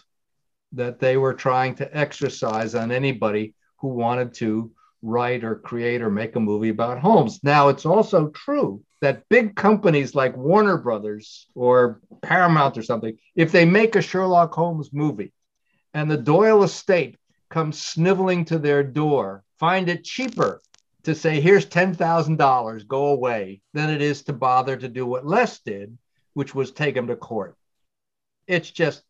that 0.74 1.00
they 1.00 1.18
were 1.18 1.34
trying 1.34 1.76
to 1.76 1.98
exercise 1.98 2.76
on 2.76 2.92
anybody 2.92 3.54
who 3.78 3.90
wanted 3.90 4.34
to 4.36 4.72
write 5.02 5.44
or 5.44 5.56
create 5.56 6.02
or 6.02 6.10
make 6.10 6.36
a 6.36 6.40
movie 6.40 6.70
about 6.70 7.00
Holmes. 7.00 7.40
Now, 7.44 7.70
it's 7.70 7.86
also 7.86 8.30
true 8.30 8.84
that 9.02 9.28
big 9.30 9.56
companies 9.56 10.16
like 10.16 10.36
Warner 10.36 10.78
Brothers 10.78 11.48
or 11.56 12.02
Paramount 12.22 12.78
or 12.78 12.84
something, 12.84 13.18
if 13.36 13.52
they 13.52 13.66
make 13.66 13.96
a 13.96 14.02
Sherlock 14.02 14.54
Holmes 14.54 14.92
movie 14.92 15.32
and 15.94 16.10
the 16.10 16.18
Doyle 16.18 16.64
estate 16.64 17.18
come 17.50 17.72
sniveling 17.72 18.46
to 18.46 18.60
their 18.60 18.84
door 18.84 19.44
find 19.60 19.90
it 19.90 20.04
cheaper 20.04 20.62
to 21.04 21.16
say, 21.16 21.40
here's 21.40 21.66
$10,000, 21.66 22.88
go 22.88 23.08
away, 23.08 23.62
than 23.74 23.90
it 23.90 24.02
is 24.02 24.24
to 24.24 24.34
bother 24.34 24.76
to 24.76 24.88
do 24.88 25.06
what 25.06 25.26
Les 25.26 25.60
did, 25.60 25.98
which 26.34 26.54
was 26.54 26.72
take 26.72 26.96
him 26.96 27.08
to 27.08 27.16
court. 27.16 27.56
It's 28.46 28.70
just, 28.70 29.04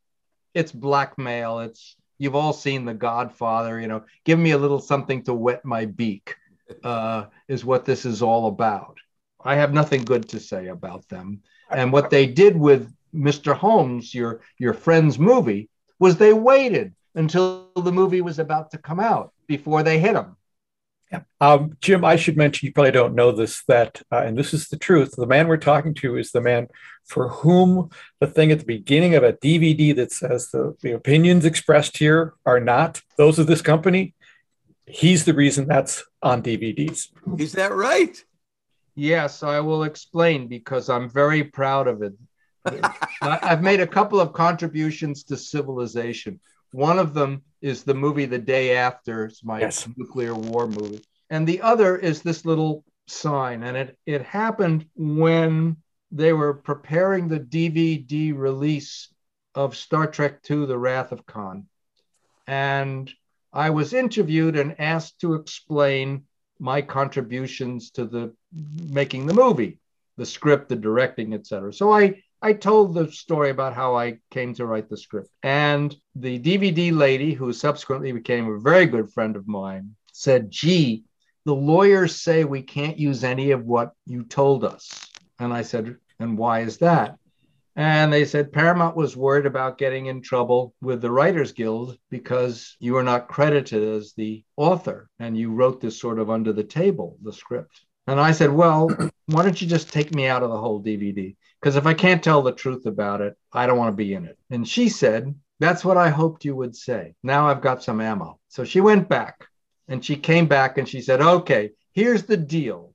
it's 0.54 0.72
blackmail. 0.72 1.60
It's, 1.60 1.96
you've 2.18 2.36
all 2.36 2.54
seen 2.54 2.86
The 2.86 2.94
Godfather, 2.94 3.80
you 3.80 3.88
know, 3.88 4.04
give 4.26 4.40
me 4.40 4.52
a 4.52 4.58
little 4.58 4.80
something 4.80 5.24
to 5.24 5.34
wet 5.34 5.66
my 5.66 5.86
beak, 5.86 6.36
uh, 6.84 7.26
is 7.48 7.66
what 7.66 7.86
this 7.86 8.06
is 8.06 8.22
all 8.22 8.48
about. 8.48 8.98
I 9.44 9.56
have 9.56 9.74
nothing 9.74 10.04
good 10.04 10.30
to 10.30 10.40
say 10.40 10.68
about 10.68 11.08
them. 11.10 11.42
And 11.70 11.92
what 11.92 12.10
they 12.10 12.28
did 12.28 12.56
with 12.58 12.94
Mr. 13.14 13.56
Holmes, 13.56 14.14
your, 14.14 14.42
your 14.58 14.74
friend's 14.74 15.18
movie, 15.18 15.70
was 16.00 16.18
they 16.18 16.34
waited 16.34 16.94
until 17.18 17.70
the 17.76 17.92
movie 17.92 18.22
was 18.22 18.40
about 18.40 18.72
to 18.72 18.78
come 18.78 19.00
out 19.00 19.34
before 19.48 19.84
they 19.84 20.00
hit 20.00 20.16
him. 20.16 20.38
Yeah. 21.12 21.22
Um, 21.40 21.78
Jim, 21.80 22.04
I 22.04 22.18
should 22.18 22.36
mention, 22.36 22.66
you 22.66 22.74
probably 22.74 22.92
don't 22.92 23.16
know 23.16 23.32
this, 23.32 23.64
that, 23.68 24.02
uh, 24.12 24.18
and 24.18 24.38
this 24.38 24.54
is 24.54 24.68
the 24.68 24.78
truth. 24.78 25.16
The 25.16 25.26
man 25.26 25.48
we're 25.48 25.58
talking 25.58 25.94
to 25.96 26.18
is 26.18 26.32
the 26.32 26.42
man 26.42 26.68
for 27.06 27.30
whom 27.30 27.90
the 28.20 28.28
thing 28.28 28.52
at 28.52 28.60
the 28.60 28.66
beginning 28.66 29.16
of 29.16 29.24
a 29.24 29.34
DVD 29.34 29.96
that 29.96 30.12
says 30.12 30.50
the, 30.52 30.76
the 30.82 30.92
opinions 30.92 31.46
expressed 31.46 31.98
here 31.98 32.34
are 32.46 32.60
not 32.60 33.02
those 33.18 33.40
of 33.40 33.48
this 33.48 33.62
company 33.62 34.14
He's 34.88 35.26
the 35.26 35.34
reason 35.34 35.68
that's 35.68 36.04
on 36.24 36.42
DVDs. 36.42 37.10
Is 37.38 37.52
that 37.54 37.74
right? 37.74 38.24
Yes, 38.96 39.44
I 39.44 39.60
will 39.60 39.84
explain 39.84 40.48
because 40.48 40.90
I'm 40.90 41.10
very 41.10 41.44
proud 41.44 41.88
of 41.88 42.02
it. 42.02 42.14
I've 43.22 43.62
made 43.62 43.82
a 43.82 43.88
couple 43.88 44.20
of 44.22 44.32
contributions 44.32 45.24
to 45.26 45.38
civilization. 45.38 46.40
One 46.72 47.00
of 47.00 47.14
them 47.14 47.44
is 47.62 47.84
the 47.84 47.94
movie 47.94 48.26
The 48.26 48.38
Day 48.40 48.76
After, 48.76 49.26
it's 49.26 49.44
my 49.44 49.60
Yes. 49.62 49.88
nuclear 49.96 50.36
war 50.36 50.68
movie. 50.68 51.04
And 51.30 51.48
the 51.48 51.62
other 51.62 51.98
is 51.98 52.22
this 52.22 52.46
little 52.46 52.84
sign. 53.08 53.64
And 53.64 53.76
it, 53.76 53.98
it 54.06 54.22
happened 54.22 54.86
when 54.96 55.78
they 56.12 56.34
were 56.34 56.54
preparing 56.54 57.28
the 57.28 57.40
DVD 57.40 58.38
release 58.38 59.14
of 59.56 59.76
Star 59.76 60.08
Trek 60.08 60.40
II 60.50 60.66
The 60.66 60.78
Wrath 60.78 61.12
of 61.12 61.26
Khan. 61.26 61.68
And 62.46 63.12
I 63.52 63.72
was 63.72 63.94
interviewed 63.94 64.56
and 64.56 64.80
asked 64.80 65.20
to 65.22 65.34
explain 65.34 66.26
my 66.60 66.82
contributions 66.82 67.92
to 67.92 68.06
the 68.06 68.34
making 68.92 69.26
the 69.26 69.34
movie, 69.34 69.80
the 70.18 70.26
script, 70.26 70.70
the 70.70 70.76
directing, 70.76 71.34
etc. 71.34 71.74
So 71.74 71.92
I 71.92 72.24
I 72.42 72.54
told 72.54 72.94
the 72.94 73.12
story 73.12 73.50
about 73.50 73.74
how 73.74 73.96
I 73.96 74.20
came 74.30 74.54
to 74.56 74.66
write 74.66 74.90
the 74.90 74.98
script. 74.98 75.30
And 75.42 75.96
the 76.16 76.40
DVD 76.40 76.96
lady, 76.96 77.34
who 77.34 77.52
subsequently 77.52 78.12
became 78.12 78.48
a 78.48 78.60
very 78.60 78.86
good 78.86 79.12
friend 79.12 79.36
of 79.36 79.48
mine, 79.48 79.96
said, 80.14 80.52
Gee, 80.52 81.04
the 81.46 81.56
lawyers 81.56 82.22
say 82.22 82.44
we 82.44 82.62
can't 82.62 83.00
use 83.00 83.24
any 83.24 83.52
of 83.52 83.66
what 83.66 83.94
you 84.06 84.24
told 84.24 84.64
us. 84.64 85.10
And 85.40 85.52
I 85.52 85.64
said, 85.64 85.98
And 86.20 86.38
why 86.38 86.62
is 86.62 86.78
that? 86.78 87.18
And 87.76 88.12
they 88.12 88.26
said 88.26 88.52
Paramount 88.52 88.96
was 88.96 89.16
worried 89.16 89.46
about 89.46 89.78
getting 89.78 90.08
in 90.08 90.22
trouble 90.22 90.74
with 90.82 91.00
the 91.00 91.12
Writers 91.12 91.52
Guild 91.52 91.98
because 92.10 92.76
you 92.80 92.94
were 92.94 93.04
not 93.04 93.28
credited 93.28 93.84
as 93.84 94.14
the 94.14 94.44
author 94.58 95.10
and 95.20 95.38
you 95.38 95.52
wrote 95.52 95.80
this 95.80 96.00
sort 96.00 96.18
of 96.18 96.32
under 96.32 96.52
the 96.54 96.64
table, 96.64 97.18
the 97.22 97.32
script. 97.32 97.86
And 98.08 98.22
I 98.22 98.32
said, 98.32 98.52
Well, 98.52 98.90
why 99.26 99.44
don't 99.44 99.62
you 99.62 99.68
just 99.68 99.92
take 99.92 100.16
me 100.16 100.28
out 100.28 100.42
of 100.42 100.50
the 100.50 100.58
whole 100.58 100.82
DVD? 100.82 101.36
Because 101.60 101.76
if 101.76 101.86
I 101.86 101.94
can't 101.94 102.24
tell 102.24 102.42
the 102.42 102.54
truth 102.54 102.86
about 102.86 103.22
it, 103.22 103.38
I 103.52 103.68
don't 103.68 103.78
want 103.78 103.92
to 103.92 104.04
be 104.04 104.14
in 104.14 104.26
it. 104.26 104.38
And 104.50 104.68
she 104.68 104.88
said, 104.88 105.36
That's 105.60 105.84
what 105.84 105.98
I 105.98 106.10
hoped 106.10 106.46
you 106.46 106.56
would 106.56 106.76
say. 106.76 107.16
Now 107.22 107.50
I've 107.50 107.62
got 107.62 107.84
some 107.84 108.00
ammo. 108.00 108.40
So 108.48 108.64
she 108.64 108.80
went 108.80 109.10
back 109.10 109.46
and 109.88 110.04
she 110.04 110.16
came 110.16 110.48
back 110.48 110.78
and 110.78 110.88
she 110.88 111.02
said, 111.02 111.22
Okay, 111.22 111.72
here's 111.94 112.24
the 112.24 112.38
deal. 112.38 112.94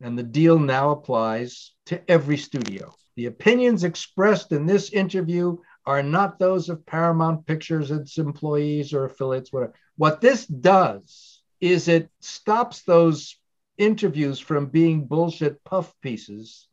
And 0.00 0.18
the 0.18 0.24
deal 0.24 0.58
now 0.58 0.90
applies 0.90 1.72
to 1.86 2.00
every 2.10 2.36
studio. 2.36 2.92
The 3.16 3.26
opinions 3.26 3.82
expressed 3.82 4.52
in 4.52 4.66
this 4.66 4.90
interview 4.90 5.56
are 5.86 6.02
not 6.02 6.38
those 6.38 6.68
of 6.68 6.84
Paramount 6.86 7.46
Pictures, 7.46 7.90
its 7.90 8.18
employees 8.18 8.92
or 8.92 9.06
affiliates, 9.06 9.52
whatever. 9.52 9.74
What 9.96 10.20
this 10.20 10.46
does 10.46 11.42
is 11.60 11.88
it 11.88 12.10
stops 12.20 12.82
those 12.82 13.37
interviews 13.78 14.38
from 14.38 14.66
being 14.66 15.06
bullshit 15.06 15.62
puff 15.64 15.94
pieces 16.02 16.68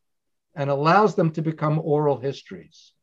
and 0.56 0.70
allows 0.70 1.16
them 1.16 1.32
to 1.32 1.42
become 1.42 1.80
oral 1.80 2.18
histories. 2.18 2.94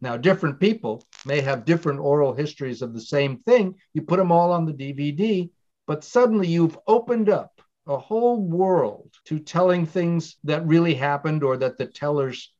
Now, 0.00 0.16
different 0.16 0.60
people 0.60 1.04
may 1.26 1.40
have 1.40 1.64
different 1.64 2.00
oral 2.00 2.32
histories 2.32 2.82
of 2.82 2.94
the 2.94 3.00
same 3.00 3.38
thing. 3.38 3.76
You 3.92 4.02
put 4.02 4.18
them 4.18 4.32
all 4.32 4.52
on 4.52 4.64
the 4.64 4.72
DVD, 4.72 5.50
but 5.86 6.04
suddenly 6.04 6.48
you've 6.48 6.78
opened 6.86 7.28
up 7.28 7.60
a 7.86 7.98
whole 7.98 8.40
world 8.40 9.10
to 9.24 9.38
telling 9.38 9.84
things 9.84 10.36
that 10.44 10.66
really 10.66 10.94
happened 10.94 11.42
or 11.42 11.56
that 11.56 11.76
the 11.76 11.86
tellers 11.86 12.52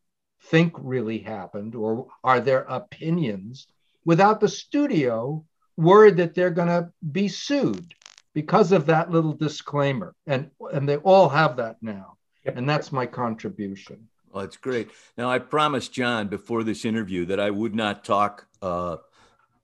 think 0.44 0.74
really 0.78 1.18
happened 1.18 1.74
or 1.74 2.08
are 2.24 2.40
their 2.40 2.62
opinions 2.62 3.66
without 4.04 4.40
the 4.40 4.48
studio 4.48 5.44
worried 5.76 6.16
that 6.16 6.34
they're 6.34 6.50
going 6.50 6.68
to 6.68 6.90
be 7.12 7.28
sued 7.28 7.94
because 8.34 8.72
of 8.72 8.86
that 8.86 9.10
little 9.10 9.32
disclaimer. 9.32 10.14
And 10.26 10.50
and 10.72 10.88
they 10.88 10.96
all 10.98 11.28
have 11.28 11.56
that 11.56 11.76
now. 11.82 12.16
And 12.44 12.68
that's 12.68 12.92
my 12.92 13.06
contribution. 13.06 14.08
Well 14.32 14.42
that's 14.44 14.56
great. 14.56 14.90
Now 15.16 15.30
i 15.30 15.38
promised 15.38 15.92
john 15.92 16.28
before 16.28 16.64
this 16.64 16.84
interview 16.84 17.26
that 17.26 17.40
i 17.40 17.50
would 17.50 17.74
not 17.74 18.04
talk 18.04 18.46
uh, 18.62 18.96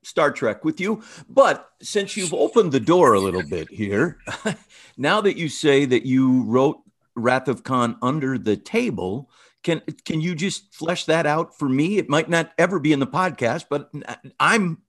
star 0.03 0.31
trek 0.31 0.65
with 0.65 0.81
you. 0.81 1.03
But 1.29 1.69
since 1.83 2.17
you've 2.17 2.35
opened 2.35 2.73
the 2.73 2.81
door 2.81 3.15
a 3.15 3.21
little 3.21 3.43
bit 3.43 3.69
here 3.69 4.19
now 4.97 5.21
that 5.21 5.37
you 5.37 5.49
say 5.49 5.85
that 5.85 6.07
you 6.07 6.45
wrote 6.45 6.79
wrath 7.15 7.49
of 7.49 7.65
khan 7.65 7.97
under 8.03 8.39
the 8.39 8.57
table 8.57 9.31
can 9.63 9.83
can 10.05 10.21
you 10.21 10.35
just 10.35 10.73
flesh 10.75 11.07
that 11.07 11.27
out 11.27 11.59
for 11.59 11.69
me? 11.69 11.99
It 11.99 12.09
might 12.09 12.29
not 12.29 12.53
ever 12.57 12.79
be 12.79 12.93
in 12.93 13.01
the 13.01 13.07
podcast 13.07 13.67
but 13.69 13.91
i'm 14.39 14.83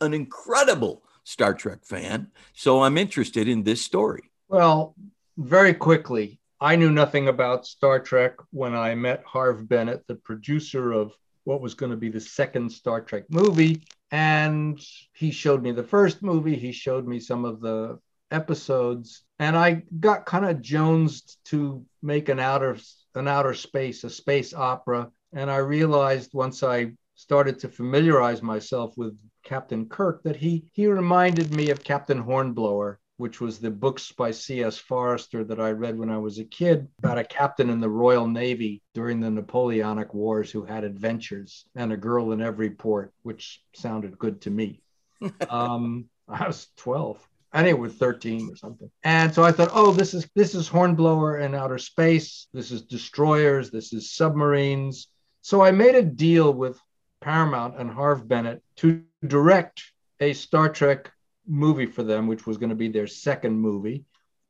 an 0.00 0.14
incredible 0.14 1.02
Star 1.28 1.52
Trek 1.52 1.84
fan, 1.84 2.28
so 2.54 2.82
I'm 2.82 2.96
interested 2.96 3.48
in 3.48 3.62
this 3.62 3.82
story. 3.82 4.30
Well, 4.48 4.94
very 5.36 5.74
quickly, 5.74 6.40
I 6.58 6.74
knew 6.76 6.90
nothing 6.90 7.28
about 7.28 7.66
Star 7.66 8.00
Trek 8.00 8.32
when 8.50 8.74
I 8.74 8.94
met 8.94 9.24
Harve 9.26 9.68
Bennett, 9.68 10.06
the 10.06 10.14
producer 10.14 10.90
of 10.90 11.12
what 11.44 11.60
was 11.60 11.74
going 11.74 11.90
to 11.90 11.98
be 11.98 12.08
the 12.08 12.18
second 12.18 12.72
Star 12.72 13.02
Trek 13.02 13.24
movie. 13.28 13.82
And 14.10 14.80
he 15.12 15.30
showed 15.30 15.62
me 15.62 15.70
the 15.72 15.84
first 15.84 16.22
movie, 16.22 16.56
he 16.56 16.72
showed 16.72 17.06
me 17.06 17.20
some 17.20 17.44
of 17.44 17.60
the 17.60 17.98
episodes, 18.30 19.24
and 19.38 19.54
I 19.54 19.82
got 20.00 20.24
kind 20.24 20.46
of 20.46 20.62
jonesed 20.62 21.44
to 21.46 21.84
make 22.00 22.30
an 22.30 22.40
outer 22.40 22.78
an 23.14 23.28
outer 23.28 23.52
space, 23.52 24.02
a 24.04 24.08
space 24.08 24.54
opera. 24.54 25.10
And 25.34 25.50
I 25.50 25.58
realized 25.58 26.32
once 26.32 26.62
I 26.62 26.92
started 27.18 27.58
to 27.58 27.68
familiarize 27.68 28.42
myself 28.42 28.96
with 28.96 29.18
Captain 29.42 29.88
Kirk 29.88 30.22
that 30.22 30.36
he 30.36 30.70
he 30.72 30.86
reminded 30.86 31.52
me 31.52 31.70
of 31.70 31.82
Captain 31.82 32.18
Hornblower, 32.18 33.00
which 33.16 33.40
was 33.40 33.58
the 33.58 33.72
books 33.72 34.12
by 34.12 34.30
C.S. 34.30 34.78
Forester 34.78 35.42
that 35.42 35.60
I 35.60 35.72
read 35.72 35.98
when 35.98 36.10
I 36.10 36.18
was 36.18 36.38
a 36.38 36.44
kid 36.44 36.86
about 37.00 37.18
a 37.18 37.24
captain 37.24 37.70
in 37.70 37.80
the 37.80 37.90
Royal 37.90 38.28
Navy 38.28 38.82
during 38.94 39.18
the 39.18 39.32
Napoleonic 39.32 40.14
Wars 40.14 40.52
who 40.52 40.64
had 40.64 40.84
adventures 40.84 41.66
and 41.74 41.92
a 41.92 41.96
girl 41.96 42.30
in 42.30 42.40
every 42.40 42.70
port, 42.70 43.12
which 43.22 43.62
sounded 43.74 44.16
good 44.16 44.40
to 44.42 44.50
me. 44.50 44.80
um, 45.50 46.08
I 46.28 46.46
was 46.46 46.68
12. 46.76 47.28
I 47.52 47.62
think 47.62 47.76
it 47.76 47.80
was 47.80 47.94
13 47.94 48.52
or 48.52 48.56
something. 48.56 48.90
And 49.02 49.34
so 49.34 49.42
I 49.42 49.50
thought, 49.50 49.70
oh, 49.72 49.90
this 49.90 50.14
is 50.14 50.28
this 50.36 50.54
is 50.54 50.68
Hornblower 50.68 51.38
in 51.38 51.56
outer 51.56 51.78
space. 51.78 52.46
This 52.52 52.70
is 52.70 52.82
destroyers. 52.82 53.72
This 53.72 53.92
is 53.92 54.12
submarines. 54.12 55.08
So 55.40 55.64
I 55.64 55.72
made 55.72 55.96
a 55.96 56.02
deal 56.02 56.52
with 56.52 56.78
Paramount 57.20 57.78
and 57.78 57.90
Harve 57.90 58.26
Bennett 58.26 58.62
to 58.76 59.02
direct 59.26 59.82
a 60.20 60.32
Star 60.32 60.68
Trek 60.68 61.12
movie 61.46 61.86
for 61.86 62.02
them, 62.02 62.26
which 62.26 62.46
was 62.46 62.58
going 62.58 62.70
to 62.70 62.76
be 62.76 62.88
their 62.88 63.06
second 63.06 63.58
movie. 63.58 64.04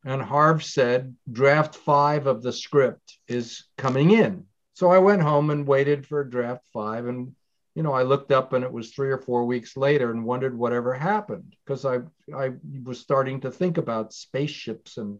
And 0.04 0.22
Harve 0.22 0.64
said, 0.64 1.16
draft 1.30 1.76
five 1.76 2.26
of 2.26 2.42
the 2.42 2.52
script 2.52 3.18
is 3.26 3.64
coming 3.76 4.10
in. 4.10 4.44
So 4.74 4.90
I 4.90 4.98
went 4.98 5.22
home 5.22 5.50
and 5.50 5.66
waited 5.66 6.06
for 6.06 6.22
draft 6.24 6.64
five. 6.72 7.06
And, 7.06 7.34
you 7.74 7.82
know, 7.82 7.92
I 7.92 8.02
looked 8.02 8.30
up 8.30 8.52
and 8.52 8.64
it 8.64 8.72
was 8.72 8.90
three 8.90 9.10
or 9.10 9.18
four 9.18 9.44
weeks 9.44 9.76
later 9.76 10.10
and 10.10 10.24
wondered 10.24 10.56
whatever 10.56 10.94
happened 10.94 11.56
because 11.64 11.84
I, 11.84 11.98
I 12.34 12.52
was 12.84 13.00
starting 13.00 13.40
to 13.40 13.50
think 13.50 13.76
about 13.76 14.12
spaceships 14.12 14.96
and 14.96 15.18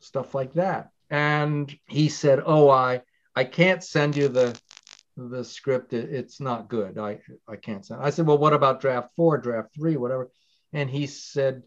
stuff 0.00 0.34
like 0.34 0.54
that. 0.54 0.90
And 1.10 1.74
he 1.86 2.08
said, 2.08 2.42
Oh, 2.44 2.68
I, 2.68 3.02
I 3.34 3.44
can't 3.44 3.82
send 3.82 4.16
you 4.16 4.28
the 4.28 4.60
the 5.18 5.44
script 5.44 5.92
it, 5.92 6.12
it's 6.12 6.40
not 6.40 6.68
good. 6.68 6.98
I 6.98 7.20
i 7.48 7.56
can't 7.56 7.84
send 7.84 8.02
i 8.02 8.10
said 8.10 8.26
well 8.26 8.38
what 8.38 8.52
about 8.52 8.80
draft 8.80 9.10
four 9.16 9.38
draft 9.38 9.74
three 9.74 9.96
whatever? 9.96 10.30
And 10.72 10.88
he 10.88 11.06
said 11.06 11.62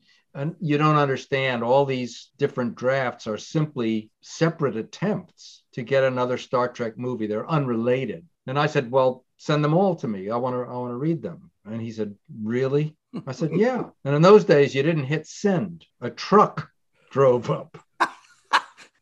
you 0.61 0.77
don't 0.77 0.95
understand. 0.95 1.63
All 1.63 1.85
these 1.85 2.29
different 2.37 2.75
drafts 2.75 3.27
are 3.27 3.37
simply 3.37 4.09
separate 4.21 4.77
attempts 4.77 5.63
to 5.73 5.83
get 5.83 6.05
another 6.05 6.37
star 6.37 6.69
trek 6.69 6.97
movie. 6.97 7.27
They're 7.27 7.49
unrelated. 7.49 8.25
And 8.47 8.57
i 8.57 8.67
said 8.67 8.91
well 8.91 9.25
send 9.37 9.63
them 9.63 9.73
all 9.73 9.95
to 9.95 10.07
me. 10.07 10.29
I 10.29 10.37
want 10.37 10.55
to 10.55 10.71
i 10.71 10.77
want 10.77 10.91
to 10.91 10.97
read 10.97 11.21
them. 11.21 11.51
And 11.65 11.81
he 11.81 11.91
said 11.91 12.15
really? 12.41 12.95
I 13.27 13.33
said 13.33 13.51
yeah. 13.53 13.89
And 14.05 14.15
in 14.15 14.21
those 14.21 14.45
days 14.45 14.73
you 14.73 14.83
didn't 14.83 15.03
hit 15.05 15.27
send. 15.27 15.85
A 15.99 16.09
truck 16.09 16.69
drove 17.11 17.49
up. 17.49 17.77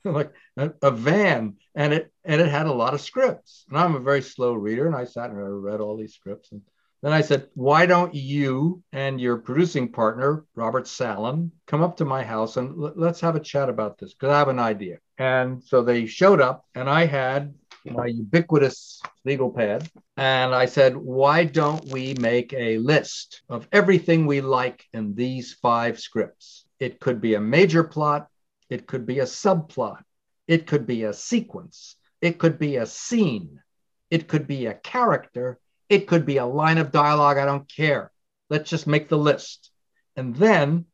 Like 0.05 0.31
a, 0.59 0.73
a, 0.81 0.91
van 0.91 1.55
and 1.75 1.93
it 1.93 2.11
and 2.25 2.41
it 2.41 2.47
had 2.47 2.67
a 2.67 2.73
lot 2.73 2.93
of 2.93 3.01
scripts. 3.01 3.65
And 3.69 3.77
i'm 3.77 3.95
a 3.95 3.99
very 3.99 4.21
slow 4.21 4.53
reader 4.53 4.87
and 4.87 4.95
i 4.95 5.05
sat 5.05 5.29
and 5.29 5.39
I 5.39 5.43
read 5.43 5.79
all 5.79 5.97
these 5.97 6.13
scripts. 6.13 6.51
And 6.51 6.61
then 7.01 7.13
i 7.13 7.21
said 7.21 7.47
why 7.53 7.85
don't 7.85 8.13
you 8.13 8.83
and 8.91 9.21
your 9.21 9.37
producing 9.37 9.91
partner 9.91 10.45
robert 10.55 10.85
sallin 10.85 11.51
come 11.65 11.81
up 11.81 11.97
to 11.97 12.05
my 12.05 12.23
house 12.23 12.57
and 12.57 12.69
l- 12.71 12.93
let's 12.95 13.21
have 13.21 13.35
a 13.35 13.39
chat 13.39 13.69
about 13.69 13.97
this 13.97 14.13
because 14.13 14.33
i 14.33 14.37
have 14.37 14.49
an 14.49 14.59
idea. 14.59 14.97
And 15.17 15.63
so 15.63 15.81
they 15.81 16.05
showed 16.05 16.41
up 16.41 16.65
and 16.75 16.89
i 16.89 17.05
had 17.05 17.53
my 17.85 18.05
ubiquitous 18.07 19.01
legal 19.25 19.49
pad. 19.49 19.89
And 20.17 20.53
i 20.53 20.65
said 20.65 20.95
why 20.95 21.45
don't 21.45 21.85
we 21.85 22.13
make 22.15 22.53
a 22.53 22.77
list 22.79 23.43
of 23.49 23.67
everything 23.71 24.25
we 24.25 24.41
like 24.41 24.85
in 24.93 25.15
these 25.15 25.53
five 25.53 25.99
scripts? 25.99 26.65
It 26.79 26.99
could 26.99 27.21
be 27.21 27.35
a 27.35 27.41
major 27.41 27.83
plot. 27.83 28.27
It 28.69 28.85
could 28.85 29.05
be 29.05 29.19
a 29.19 29.23
subplot. 29.25 30.03
It 30.49 30.65
could 30.65 30.87
be 30.87 31.03
a 31.03 31.13
sequence. 31.13 31.95
It 32.21 32.39
could 32.39 32.57
be 32.57 32.77
a 32.77 32.87
scene. 32.87 33.61
It 34.09 34.27
could 34.27 34.47
be 34.47 34.65
a 34.65 34.73
character. 34.73 35.59
It 35.89 36.07
could 36.07 36.25
be 36.25 36.37
a 36.37 36.45
line 36.45 36.79
of 36.79 36.91
dialogue. 36.91 37.37
I 37.37 37.45
don't 37.45 37.71
care. 37.71 38.11
Let's 38.49 38.67
just 38.67 38.87
make 38.87 39.09
the 39.09 39.17
list. 39.17 39.69
And 40.15 40.35
then 40.35 40.85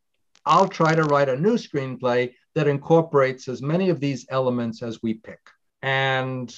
I'll 0.46 0.68
try 0.68 0.94
to 0.94 1.04
write 1.04 1.30
a 1.30 1.40
new 1.40 1.56
screenplay 1.56 2.34
that 2.54 2.68
incorporates 2.68 3.48
as 3.48 3.62
many 3.62 3.90
of 3.90 4.02
these 4.02 4.28
elements 4.30 4.84
as 4.84 5.02
we 5.02 5.14
pick. 5.14 5.40
And 5.82 6.54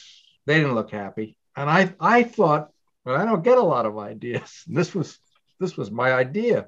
they 0.48 0.56
didn't 0.58 0.74
look 0.74 0.90
happy. 0.90 1.38
And 1.56 1.70
I, 1.70 1.94
I 2.00 2.24
thought, 2.24 2.72
well, 3.06 3.16
I 3.16 3.26
don't 3.26 3.44
get 3.44 3.60
a 3.60 3.62
lot 3.76 3.86
of 3.86 4.00
ideas. 4.00 4.64
This 4.68 4.96
was, 4.96 5.20
this 5.60 5.78
was 5.78 5.92
my 5.92 6.14
idea. 6.14 6.68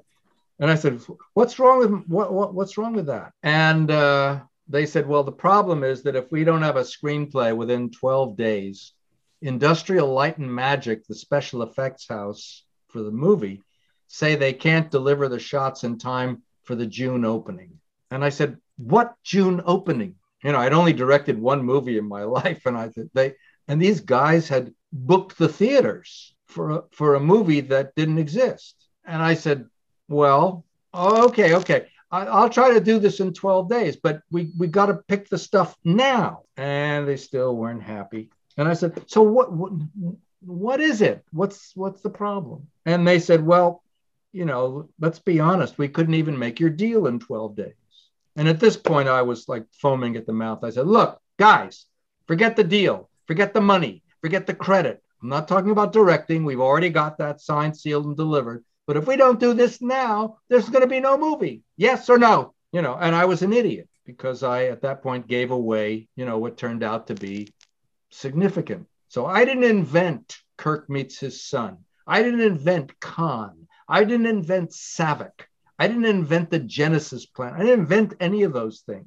And 0.60 0.70
I 0.70 0.76
said, 0.76 1.00
what's 1.34 1.58
wrong 1.58 1.78
with 1.80 2.06
what, 2.06 2.32
what 2.32 2.54
what's 2.54 2.76
wrong 2.76 2.92
with 2.92 3.06
that? 3.06 3.32
And 3.42 3.90
uh, 3.90 4.40
they 4.70 4.86
said, 4.86 5.06
well, 5.06 5.24
the 5.24 5.32
problem 5.32 5.82
is 5.82 6.02
that 6.04 6.16
if 6.16 6.30
we 6.30 6.44
don't 6.44 6.62
have 6.62 6.76
a 6.76 6.82
screenplay 6.82 7.54
within 7.54 7.90
12 7.90 8.36
days, 8.36 8.92
Industrial 9.42 10.06
Light 10.06 10.38
and 10.38 10.54
Magic, 10.54 11.06
the 11.06 11.14
special 11.14 11.62
effects 11.62 12.06
house 12.08 12.64
for 12.88 13.02
the 13.02 13.10
movie, 13.10 13.62
say 14.06 14.34
they 14.34 14.52
can't 14.52 14.90
deliver 14.90 15.28
the 15.28 15.40
shots 15.40 15.82
in 15.82 15.98
time 15.98 16.42
for 16.62 16.76
the 16.76 16.86
June 16.86 17.24
opening. 17.24 17.80
And 18.12 18.24
I 18.24 18.28
said, 18.28 18.58
what 18.76 19.14
June 19.24 19.60
opening? 19.64 20.14
You 20.44 20.52
know, 20.52 20.58
I'd 20.58 20.72
only 20.72 20.92
directed 20.92 21.40
one 21.40 21.64
movie 21.64 21.98
in 21.98 22.08
my 22.08 22.22
life, 22.38 22.64
and 22.66 22.76
I 22.76 22.90
said 22.90 23.10
they 23.12 23.34
and 23.68 23.80
these 23.80 24.00
guys 24.00 24.48
had 24.48 24.74
booked 24.92 25.38
the 25.38 25.48
theaters 25.48 26.34
for 26.46 26.70
a, 26.70 26.82
for 26.90 27.14
a 27.14 27.20
movie 27.20 27.60
that 27.60 27.94
didn't 27.94 28.18
exist. 28.18 28.74
And 29.04 29.22
I 29.22 29.34
said, 29.34 29.66
well, 30.08 30.64
okay, 30.92 31.54
okay. 31.54 31.86
I, 32.10 32.42
will 32.42 32.50
try 32.50 32.74
to 32.74 32.80
do 32.80 32.98
this 32.98 33.20
in 33.20 33.32
12 33.32 33.68
days, 33.68 33.96
but 33.96 34.22
we, 34.30 34.50
we 34.58 34.66
got 34.66 34.86
to 34.86 34.94
pick 34.94 35.28
the 35.28 35.38
stuff 35.38 35.76
now. 35.84 36.42
And 36.56 37.06
they 37.06 37.16
still 37.16 37.56
weren't 37.56 37.82
happy. 37.82 38.30
And 38.56 38.68
I 38.68 38.74
said, 38.74 39.04
so 39.06 39.22
what, 39.22 39.52
what, 39.52 39.72
what 40.40 40.80
is 40.80 41.02
it? 41.02 41.24
What's, 41.32 41.72
what's 41.76 42.02
the 42.02 42.10
problem? 42.10 42.66
And 42.84 43.06
they 43.06 43.20
said, 43.20 43.44
well, 43.46 43.82
you 44.32 44.44
know, 44.44 44.88
let's 44.98 45.18
be 45.18 45.40
honest. 45.40 45.78
We 45.78 45.88
couldn't 45.88 46.14
even 46.14 46.38
make 46.38 46.60
your 46.60 46.70
deal 46.70 47.06
in 47.06 47.20
12 47.20 47.56
days. 47.56 47.74
And 48.36 48.48
at 48.48 48.60
this 48.60 48.76
point, 48.76 49.08
I 49.08 49.22
was 49.22 49.48
like 49.48 49.64
foaming 49.72 50.16
at 50.16 50.26
the 50.26 50.32
mouth. 50.32 50.64
I 50.64 50.70
said, 50.70 50.86
look, 50.86 51.20
guys, 51.38 51.86
forget 52.26 52.56
the 52.56 52.64
deal, 52.64 53.10
forget 53.26 53.52
the 53.52 53.60
money, 53.60 54.02
forget 54.20 54.46
the 54.46 54.54
credit. 54.54 55.02
I'm 55.22 55.28
not 55.28 55.48
talking 55.48 55.70
about 55.70 55.92
directing. 55.92 56.44
We've 56.44 56.60
already 56.60 56.90
got 56.90 57.18
that 57.18 57.40
signed, 57.40 57.76
sealed, 57.76 58.06
and 58.06 58.16
delivered. 58.16 58.64
But 58.90 58.96
if 58.96 59.06
we 59.06 59.14
don't 59.14 59.38
do 59.38 59.54
this 59.54 59.80
now, 59.80 60.38
there's 60.48 60.68
going 60.68 60.82
to 60.82 60.88
be 60.88 60.98
no 60.98 61.16
movie. 61.16 61.62
Yes 61.76 62.10
or 62.10 62.18
no? 62.18 62.54
You 62.72 62.82
know, 62.82 62.96
and 62.96 63.14
I 63.14 63.24
was 63.24 63.42
an 63.42 63.52
idiot 63.52 63.88
because 64.04 64.42
I, 64.42 64.64
at 64.64 64.82
that 64.82 65.00
point, 65.00 65.28
gave 65.28 65.52
away, 65.52 66.08
you 66.16 66.24
know, 66.24 66.38
what 66.38 66.56
turned 66.56 66.82
out 66.82 67.06
to 67.06 67.14
be 67.14 67.54
significant. 68.10 68.88
So 69.06 69.26
I 69.26 69.44
didn't 69.44 69.62
invent 69.62 70.38
Kirk 70.56 70.90
meets 70.90 71.20
his 71.20 71.40
son. 71.40 71.84
I 72.04 72.24
didn't 72.24 72.40
invent 72.40 72.98
Khan. 72.98 73.68
I 73.88 74.02
didn't 74.02 74.26
invent 74.26 74.70
Saavik. 74.70 75.42
I 75.78 75.86
didn't 75.86 76.06
invent 76.06 76.50
the 76.50 76.58
Genesis 76.58 77.26
plan. 77.26 77.54
I 77.54 77.58
didn't 77.60 77.78
invent 77.78 78.14
any 78.18 78.42
of 78.42 78.52
those 78.52 78.80
things. 78.80 79.06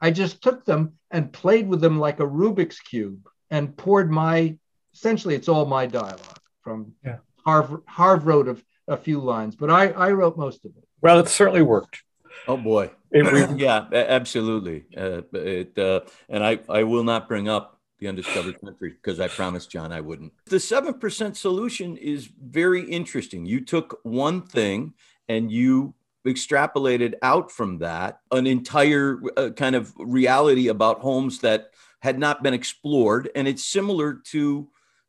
I 0.00 0.10
just 0.10 0.42
took 0.42 0.64
them 0.64 0.94
and 1.12 1.32
played 1.32 1.68
with 1.68 1.80
them 1.80 2.00
like 2.00 2.18
a 2.18 2.26
Rubik's 2.26 2.80
Cube 2.80 3.28
and 3.48 3.76
poured 3.76 4.10
my, 4.10 4.56
essentially, 4.92 5.36
it's 5.36 5.48
all 5.48 5.66
my 5.66 5.86
dialogue 5.86 6.40
from 6.62 6.94
yeah. 7.04 7.18
Harve, 7.46 7.80
Harve 7.86 8.26
wrote 8.26 8.48
a, 8.48 8.56
a 8.88 8.96
few 8.96 9.20
lines, 9.20 9.54
but 9.54 9.70
I, 9.70 9.88
I 9.88 10.12
wrote 10.12 10.36
most 10.36 10.64
of 10.64 10.72
it. 10.76 10.84
Well, 11.00 11.18
it 11.20 11.28
certainly 11.28 11.62
worked. 11.62 12.02
Oh 12.46 12.56
boy. 12.56 12.90
yeah, 13.12 13.86
absolutely. 13.92 14.84
Uh, 14.96 15.22
it, 15.32 15.78
uh, 15.78 16.00
and 16.28 16.44
I, 16.44 16.60
I 16.68 16.82
will 16.82 17.04
not 17.04 17.28
bring 17.28 17.48
up 17.48 17.78
the 17.98 18.08
undiscovered 18.08 18.60
country 18.60 18.90
because 18.90 19.18
I 19.20 19.28
promised 19.28 19.70
John 19.70 19.92
I 19.92 20.00
wouldn't. 20.00 20.32
The 20.46 20.56
7% 20.56 21.36
solution 21.36 21.96
is 21.96 22.30
very 22.40 22.84
interesting. 22.84 23.44
You 23.46 23.64
took 23.64 23.98
one 24.02 24.42
thing 24.42 24.94
and 25.28 25.50
you 25.50 25.94
extrapolated 26.26 27.14
out 27.22 27.50
from 27.50 27.78
that 27.78 28.20
an 28.30 28.46
entire 28.46 29.20
uh, 29.36 29.50
kind 29.50 29.74
of 29.74 29.92
reality 29.96 30.68
about 30.68 31.00
Holmes 31.00 31.40
that 31.40 31.70
had 32.00 32.18
not 32.18 32.42
been 32.42 32.54
explored. 32.54 33.30
And 33.34 33.48
it's 33.48 33.64
similar 33.64 34.20
to 34.30 34.68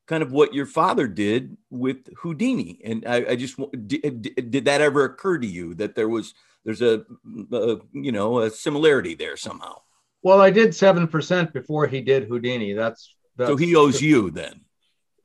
kind 0.10 0.24
of 0.24 0.32
what 0.32 0.56
your 0.56 0.66
father 0.66 1.08
did 1.08 1.56
with 1.70 2.10
Houdini. 2.18 2.82
And 2.84 3.06
I, 3.08 3.26
I 3.30 3.36
just 3.36 3.60
did, 3.88 4.24
did, 4.50 4.66
that 4.66 4.82
ever 4.82 5.06
occur 5.06 5.38
to 5.38 5.46
you 5.46 5.76
that 5.76 5.94
there 5.94 6.10
was 6.10 6.34
there's 6.66 6.82
a, 6.82 7.06
a 7.52 7.78
you 7.94 8.12
know 8.12 8.40
a 8.40 8.50
similarity 8.50 9.14
there 9.14 9.38
somehow? 9.38 9.82
Well, 10.24 10.42
I 10.42 10.50
did 10.50 10.76
seven 10.76 11.08
percent 11.08 11.54
before 11.54 11.86
he 11.86 12.02
did 12.02 12.24
Houdini. 12.24 12.74
That's, 12.74 13.14
that's 13.38 13.52
so 13.52 13.56
he 13.56 13.76
owes 13.76 14.02
you 14.02 14.32
then. 14.32 14.62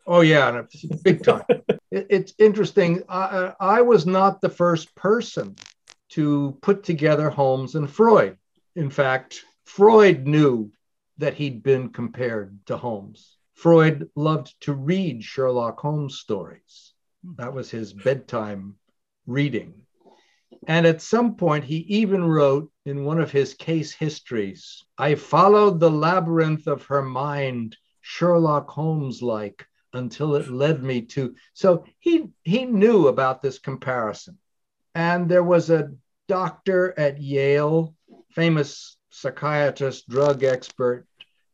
Oh 0.07 0.21
yeah, 0.21 0.63
big 1.03 1.25
time. 1.25 1.45
it, 1.49 2.07
it's 2.11 2.35
interesting. 2.39 3.03
I, 3.09 3.55
I 3.59 3.81
was 3.81 4.05
not 4.05 4.43
the 4.43 4.51
first 4.51 4.95
person 4.95 5.57
to 6.11 6.59
put 6.61 6.85
together 6.85 7.31
Holmes 7.31 7.75
and 7.75 7.91
Freud. 7.91 8.37
In 8.77 8.91
fact, 8.91 9.47
Freud 9.65 10.27
knew 10.27 10.71
that 11.17 11.35
he'd 11.35 11.63
been 11.63 11.89
compared 11.89 12.59
to 12.67 12.77
Holmes. 12.77 13.35
Freud 13.55 14.11
loved 14.15 14.55
to 14.63 14.75
read 14.75 15.25
Sherlock 15.25 15.81
Holmes 15.81 16.19
stories. 16.19 16.93
Hmm. 17.25 17.33
That 17.39 17.55
was 17.55 17.71
his 17.71 17.93
bedtime 17.93 18.77
reading. 19.27 19.75
And 20.67 20.87
at 20.87 21.03
some 21.03 21.37
point, 21.37 21.65
he 21.65 21.79
even 21.79 22.25
wrote 22.25 22.71
in 22.85 23.05
one 23.05 23.21
of 23.21 23.31
his 23.31 23.55
case 23.55 23.93
histories 23.93 24.85
I 24.97 25.15
followed 25.15 25.81
the 25.81 25.91
labyrinth 25.91 26.67
of 26.67 26.85
her 26.87 27.03
mind, 27.03 27.77
Sherlock 28.01 28.69
Holmes 28.71 29.23
like, 29.23 29.67
until 29.93 30.35
it 30.35 30.49
led 30.51 30.83
me 30.83 31.03
to. 31.03 31.35
So 31.53 31.85
he, 32.01 32.31
he 32.43 32.65
knew 32.65 33.09
about 33.09 33.43
this 33.43 33.59
comparison. 33.59 34.39
And 34.95 35.29
there 35.29 35.43
was 35.43 35.71
a 35.71 35.93
doctor 36.29 36.99
at 36.99 37.21
Yale, 37.21 37.95
famous 38.31 38.97
psychiatrist, 39.11 40.09
drug 40.09 40.45
expert, 40.45 41.07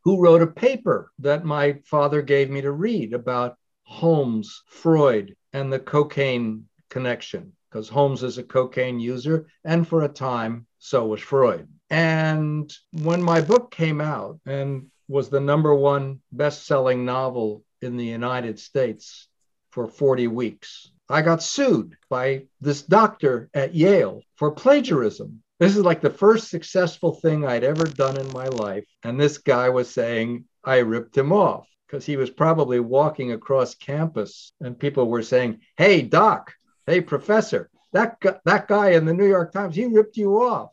who 0.03 0.21
wrote 0.21 0.41
a 0.41 0.47
paper 0.47 1.11
that 1.19 1.45
my 1.45 1.73
father 1.85 2.21
gave 2.21 2.49
me 2.49 2.61
to 2.61 2.71
read 2.71 3.13
about 3.13 3.57
Holmes, 3.83 4.63
Freud, 4.67 5.35
and 5.53 5.71
the 5.71 5.79
cocaine 5.79 6.65
connection, 6.89 7.53
because 7.69 7.89
Holmes 7.89 8.23
is 8.23 8.37
a 8.37 8.43
cocaine 8.43 8.99
user, 8.99 9.47
and 9.63 9.87
for 9.87 10.03
a 10.03 10.09
time, 10.09 10.65
so 10.79 11.05
was 11.05 11.21
Freud. 11.21 11.67
And 11.89 12.73
when 12.91 13.21
my 13.21 13.41
book 13.41 13.71
came 13.71 14.01
out 14.01 14.39
and 14.45 14.87
was 15.07 15.29
the 15.29 15.41
number 15.41 15.75
one 15.75 16.21
best 16.31 16.65
selling 16.65 17.05
novel 17.05 17.63
in 17.81 17.97
the 17.97 18.05
United 18.05 18.59
States 18.59 19.27
for 19.71 19.87
40 19.87 20.27
weeks, 20.27 20.89
I 21.09 21.21
got 21.21 21.43
sued 21.43 21.97
by 22.09 22.45
this 22.61 22.81
doctor 22.81 23.49
at 23.53 23.75
Yale 23.75 24.21
for 24.35 24.51
plagiarism 24.51 25.43
this 25.61 25.77
is 25.77 25.85
like 25.85 26.01
the 26.01 26.09
first 26.09 26.49
successful 26.49 27.13
thing 27.13 27.45
I'd 27.45 27.63
ever 27.63 27.83
done 27.83 28.19
in 28.19 28.33
my 28.33 28.47
life. 28.47 28.83
And 29.03 29.21
this 29.21 29.37
guy 29.37 29.69
was 29.69 29.87
saying 29.87 30.45
I 30.63 30.77
ripped 30.77 31.15
him 31.15 31.31
off 31.31 31.67
because 31.85 32.03
he 32.03 32.17
was 32.17 32.31
probably 32.31 32.79
walking 32.79 33.31
across 33.31 33.75
campus 33.75 34.53
and 34.59 34.79
people 34.79 35.07
were 35.07 35.21
saying, 35.21 35.59
Hey, 35.77 36.01
doc, 36.01 36.51
hey, 36.87 36.99
professor, 36.99 37.69
that, 37.93 38.19
gu- 38.19 38.39
that 38.43 38.67
guy 38.67 38.93
in 38.93 39.05
the 39.05 39.13
New 39.13 39.27
York 39.27 39.53
Times, 39.53 39.75
he 39.75 39.85
ripped 39.85 40.17
you 40.17 40.41
off. 40.41 40.71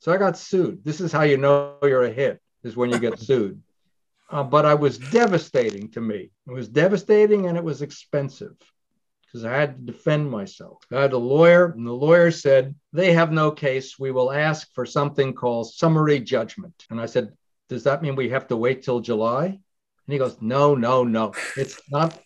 So 0.00 0.12
I 0.12 0.18
got 0.18 0.36
sued. 0.36 0.84
This 0.84 1.00
is 1.00 1.10
how 1.10 1.22
you 1.22 1.38
know 1.38 1.76
you're 1.82 2.04
a 2.04 2.12
hit, 2.12 2.38
is 2.62 2.76
when 2.76 2.90
you 2.90 2.98
get 2.98 3.18
sued. 3.28 3.62
Uh, 4.28 4.44
but 4.44 4.66
I 4.66 4.74
was 4.74 4.98
devastating 4.98 5.90
to 5.92 6.02
me. 6.02 6.30
It 6.46 6.52
was 6.52 6.68
devastating 6.68 7.46
and 7.46 7.56
it 7.56 7.64
was 7.64 7.80
expensive 7.80 8.56
because 9.30 9.44
I 9.44 9.54
had 9.54 9.76
to 9.76 9.92
defend 9.92 10.30
myself. 10.30 10.82
I 10.90 11.02
had 11.02 11.12
a 11.12 11.18
lawyer, 11.18 11.72
and 11.72 11.86
the 11.86 11.92
lawyer 11.92 12.30
said, 12.30 12.74
They 12.92 13.12
have 13.12 13.30
no 13.30 13.50
case. 13.50 13.98
We 13.98 14.10
will 14.10 14.32
ask 14.32 14.72
for 14.74 14.86
something 14.86 15.34
called 15.34 15.72
summary 15.72 16.20
judgment. 16.20 16.86
And 16.90 17.00
I 17.00 17.06
said, 17.06 17.32
Does 17.68 17.84
that 17.84 18.02
mean 18.02 18.16
we 18.16 18.30
have 18.30 18.48
to 18.48 18.56
wait 18.56 18.82
till 18.82 19.00
July? 19.00 19.46
And 19.46 19.60
he 20.06 20.18
goes, 20.18 20.36
No, 20.40 20.74
no, 20.74 21.04
no. 21.04 21.34
It's 21.56 21.80
not 21.90 22.18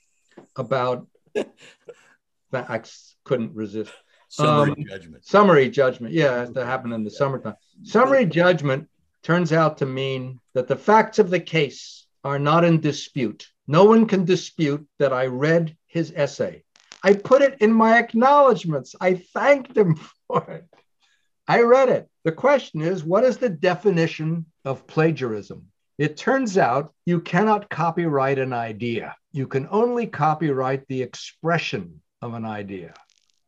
about 0.57 1.07
that. 1.35 2.71
I 2.71 2.83
couldn't 3.25 3.55
resist. 3.55 3.93
Summary 4.29 4.71
um, 4.71 4.85
judgment. 4.89 5.25
Summary 5.27 5.71
judgment. 5.71 6.15
Yeah, 6.15 6.47
that 6.47 6.67
happened 6.67 6.95
in 6.95 7.05
the 7.05 7.11
summertime. 7.11 7.57
Summary 7.83 8.27
judgment 8.27 8.89
turns 9.23 9.53
out 9.53 9.79
to 9.79 9.87
mean 9.87 10.41
that 10.55 10.69
the 10.69 10.77
facts 10.77 11.19
of 11.19 11.31
the 11.31 11.41
case 11.41 12.07
are 12.25 12.39
not 12.39 12.65
in 12.65 12.81
dispute. 12.81 13.49
No 13.67 13.85
one 13.85 14.07
can 14.07 14.25
dispute 14.25 14.87
that 14.99 15.13
I 15.13 15.27
read 15.27 15.77
his 15.87 16.13
essay. 16.15 16.65
I 17.03 17.15
put 17.15 17.43
it 17.43 17.61
in 17.61 17.73
my 17.73 17.99
acknowledgments. 17.99 18.95
I 19.01 19.15
thanked 19.15 19.77
him 19.77 19.97
for 20.27 20.43
it. 20.51 20.67
I 21.49 21.63
read 21.63 21.89
it. 21.89 22.09
The 22.25 22.33
question 22.33 22.83
is 22.83 23.03
what 23.03 23.25
is 23.25 23.39
the 23.39 23.49
definition 23.49 24.47
of 24.65 24.87
plagiarism? 24.87 25.67
It 25.99 26.17
turns 26.17 26.57
out 26.57 26.93
you 27.05 27.21
cannot 27.21 27.69
copyright 27.69 28.39
an 28.39 28.53
idea. 28.53 29.17
You 29.33 29.47
can 29.47 29.69
only 29.71 30.07
copyright 30.07 30.87
the 30.89 31.03
expression 31.03 32.01
of 32.23 32.35
an 32.35 32.45
idea, 32.45 32.95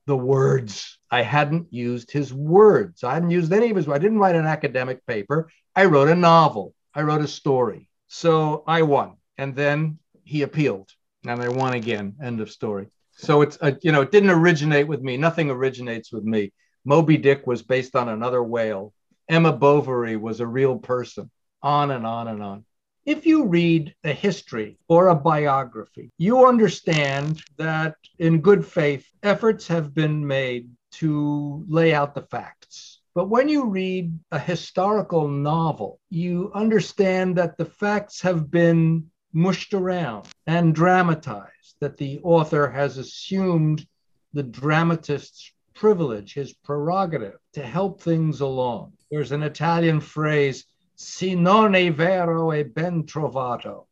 the 0.06 0.16
words. 0.16 0.98
I 1.10 1.22
hadn't 1.22 1.72
used 1.72 2.10
his 2.10 2.34
words. 2.34 3.04
I 3.04 3.14
hadn't 3.14 3.30
used 3.30 3.52
any 3.52 3.70
of 3.70 3.76
his. 3.76 3.88
I 3.88 3.98
didn't 3.98 4.18
write 4.18 4.34
an 4.34 4.46
academic 4.46 5.06
paper. 5.06 5.48
I 5.76 5.86
wrote 5.86 6.08
a 6.08 6.14
novel. 6.14 6.74
I 6.94 7.02
wrote 7.02 7.22
a 7.22 7.28
story. 7.28 7.88
So 8.08 8.64
I 8.66 8.82
won. 8.82 9.14
And 9.38 9.54
then 9.54 9.98
he 10.24 10.42
appealed 10.42 10.90
and 11.24 11.40
I 11.40 11.48
won 11.48 11.74
again. 11.74 12.16
End 12.22 12.40
of 12.40 12.50
story. 12.50 12.88
So 13.16 13.42
it's, 13.42 13.56
a, 13.56 13.66
uh, 13.66 13.74
you 13.82 13.92
know, 13.92 14.02
it 14.02 14.10
didn't 14.10 14.30
originate 14.30 14.88
with 14.88 15.02
me. 15.02 15.16
Nothing 15.16 15.50
originates 15.50 16.12
with 16.12 16.24
me. 16.24 16.52
Moby 16.84 17.16
Dick 17.16 17.46
was 17.46 17.62
based 17.62 17.96
on 17.96 18.08
another 18.08 18.42
whale. 18.42 18.92
Emma 19.28 19.52
Bovary 19.52 20.16
was 20.16 20.40
a 20.40 20.46
real 20.46 20.78
person. 20.78 21.30
On 21.62 21.90
and 21.90 22.06
on 22.06 22.28
and 22.28 22.42
on. 22.42 22.64
If 23.06 23.26
you 23.26 23.46
read 23.46 23.94
a 24.04 24.12
history 24.12 24.78
or 24.88 25.08
a 25.08 25.14
biography, 25.14 26.10
you 26.18 26.46
understand 26.46 27.42
that 27.58 27.96
in 28.18 28.40
good 28.40 28.66
faith, 28.66 29.06
efforts 29.22 29.66
have 29.68 29.94
been 29.94 30.26
made 30.26 30.70
to 30.92 31.64
lay 31.68 31.92
out 31.92 32.14
the 32.14 32.22
facts. 32.22 33.00
But 33.14 33.28
when 33.28 33.48
you 33.48 33.66
read 33.66 34.18
a 34.32 34.38
historical 34.38 35.28
novel, 35.28 36.00
you 36.10 36.50
understand 36.54 37.36
that 37.36 37.56
the 37.56 37.64
facts 37.64 38.20
have 38.22 38.50
been 38.50 39.10
mushed 39.34 39.74
around 39.74 40.28
and 40.46 40.74
dramatized, 40.74 41.74
that 41.80 41.96
the 41.96 42.20
author 42.22 42.70
has 42.70 42.96
assumed 42.96 43.86
the 44.32 44.42
dramatist's 44.42 45.52
privilege, 45.74 46.34
his 46.34 46.52
prerogative 46.52 47.38
to 47.52 47.62
help 47.62 48.00
things 48.00 48.40
along. 48.40 48.92
There's 49.10 49.32
an 49.32 49.42
Italian 49.42 50.00
phrase, 50.00 50.64
si 50.94 51.34
non 51.34 51.74
è 51.74 51.94
vero 51.94 52.50
è 52.50 52.64
ben 52.64 53.04
trovato. 53.04 53.86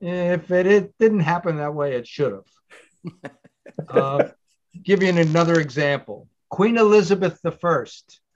If 0.00 0.50
it, 0.50 0.66
it 0.66 0.94
didn't 0.98 1.20
happen 1.20 1.56
that 1.56 1.74
way, 1.74 1.94
it 1.94 2.06
should 2.06 2.32
have. 2.32 3.32
uh, 3.88 4.24
give 4.82 5.02
you 5.02 5.08
another 5.10 5.58
example. 5.60 6.28
Queen 6.50 6.76
Elizabeth 6.76 7.40
I 7.44 7.84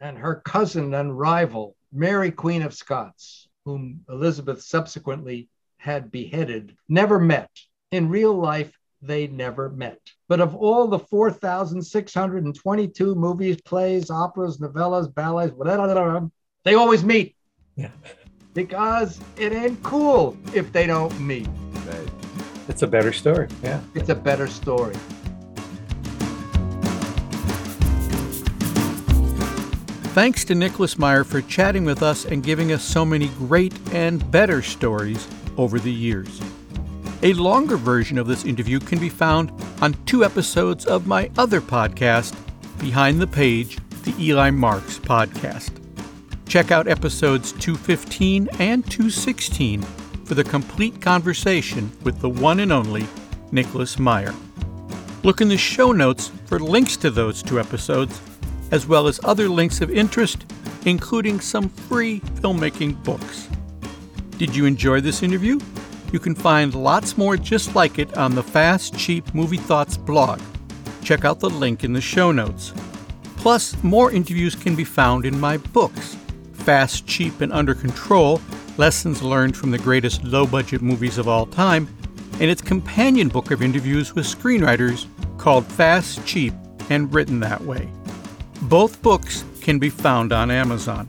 and 0.01 0.17
her 0.17 0.37
cousin 0.37 0.95
and 0.95 1.19
rival, 1.19 1.77
Mary 1.93 2.31
Queen 2.31 2.63
of 2.63 2.73
Scots, 2.73 3.49
whom 3.65 4.01
Elizabeth 4.09 4.63
subsequently 4.63 5.49
had 5.87 6.11
beheaded, 6.11 6.77
never 6.89 7.21
met. 7.21 7.49
In 7.93 8.09
real 8.09 8.35
life, 8.35 8.77
they 9.01 9.29
never 9.29 9.71
met. 9.71 10.01
But 10.29 10.41
of 10.41 10.57
all 10.57 10.89
the 10.89 10.99
4,622 10.99 13.15
movies, 13.15 13.63
plays, 13.63 14.11
operas, 14.11 14.59
novellas, 14.59 15.15
ballets, 15.15 15.55
whatever, 15.55 16.29
they 16.65 16.75
always 16.75 17.05
meet. 17.05 17.37
Yeah. 17.77 17.91
Because 18.53 19.21
it 19.37 19.53
ain't 19.53 19.81
cool 19.85 20.37
if 20.53 20.73
they 20.73 20.89
don't 20.89 21.17
meet. 21.21 21.47
Right. 21.87 22.11
It's 22.67 22.83
a 22.83 22.89
better 22.89 23.13
story. 23.13 23.47
Yeah. 23.63 23.81
It's 23.95 24.09
a 24.09 24.17
better 24.17 24.49
story. 24.49 24.97
Thanks 30.17 30.45
to 30.47 30.57
Nicholas 30.57 30.99
Meyer 30.99 31.23
for 31.23 31.43
chatting 31.43 31.85
with 31.85 32.03
us 32.03 32.25
and 32.25 32.43
giving 32.43 32.73
us 32.73 32.83
so 32.83 33.05
many 33.05 33.29
great 33.29 33.73
and 33.93 34.29
better 34.33 34.63
stories 34.63 35.29
over 35.57 35.79
the 35.79 35.93
years. 35.93 36.41
A 37.23 37.33
longer 37.33 37.77
version 37.77 38.19
of 38.19 38.27
this 38.27 38.45
interview 38.45 38.79
can 38.79 38.99
be 38.99 39.09
found 39.09 39.51
on 39.81 39.95
two 40.05 40.25
episodes 40.25 40.85
of 40.87 41.07
my 41.07 41.31
other 41.39 41.61
podcast, 41.61 42.37
Behind 42.79 43.21
the 43.21 43.27
Page, 43.27 43.79
the 44.03 44.15
Eli 44.23 44.51
Marks 44.51 44.99
podcast. 44.99 45.73
Check 46.47 46.71
out 46.71 46.87
episodes 46.87 47.53
215 47.53 48.49
and 48.59 48.85
216 48.91 49.83
for 50.25 50.35
the 50.35 50.45
complete 50.45 51.01
conversation 51.01 51.91
with 52.03 52.21
the 52.21 52.29
one 52.29 52.61
and 52.61 52.73
only 52.73 53.07
Nicholas 53.51 53.99
Meyer. 53.99 54.35
Look 55.23 55.41
in 55.41 55.49
the 55.49 55.57
show 55.57 55.93
notes 55.93 56.31
for 56.47 56.59
links 56.59 56.97
to 56.99 57.11
those 57.11 57.43
two 57.43 57.59
episodes, 57.59 58.21
as 58.71 58.87
well 58.87 59.07
as 59.09 59.19
other 59.25 59.49
links 59.49 59.81
of 59.81 59.91
interest, 59.91 60.47
including 60.85 61.41
some 61.41 61.69
free 61.69 62.21
filmmaking 62.21 63.03
books. 63.03 63.49
Did 64.39 64.55
you 64.55 64.67
enjoy 64.67 65.01
this 65.01 65.23
interview? 65.23 65.59
You 66.13 66.19
can 66.19 66.35
find 66.35 66.75
lots 66.75 67.17
more 67.17 67.37
just 67.37 67.75
like 67.75 67.99
it 67.99 68.17
on 68.19 68.35
the 68.35 68.43
Fast 68.43 68.97
Cheap 68.99 69.35
Movie 69.35 69.57
Thoughts 69.57 69.97
blog. 69.97 70.41
Check 71.03 71.25
out 71.25 71.41
the 71.41 71.49
link 71.49 71.85
in 71.85 71.95
the 71.95 72.01
show 72.01 72.33
notes. 72.33 72.75
Plus, 73.37 73.83
more 73.83 74.13
interviews 74.13 74.55
can 74.55 74.77
be 74.77 74.85
found 74.85 75.25
in 75.25 75.41
my 75.41 75.57
books 75.57 76.17
Fast, 76.53 77.07
Cheap, 77.07 77.41
and 77.41 77.53
Under 77.53 77.75
Control 77.75 78.41
Lessons 78.77 79.23
Learned 79.23 79.57
from 79.57 79.71
the 79.71 79.79
Greatest 79.79 80.23
Low 80.25 80.47
Budget 80.47 80.83
Movies 80.83 81.17
of 81.17 81.29
All 81.29 81.47
Time, 81.47 81.89
and 82.35 82.51
its 82.51 82.61
companion 82.61 83.29
book 83.29 83.51
of 83.51 83.63
interviews 83.63 84.15
with 84.15 84.27
screenwriters 84.27 85.07
called 85.39 85.65
Fast, 85.65 86.27
Cheap, 86.27 86.53
and 86.91 87.13
Written 87.15 87.41
That 87.41 87.63
Way. 87.63 87.89
Both 88.63 89.01
books 89.01 89.45
can 89.63 89.79
be 89.79 89.89
found 89.89 90.33
on 90.33 90.51
Amazon. 90.51 91.09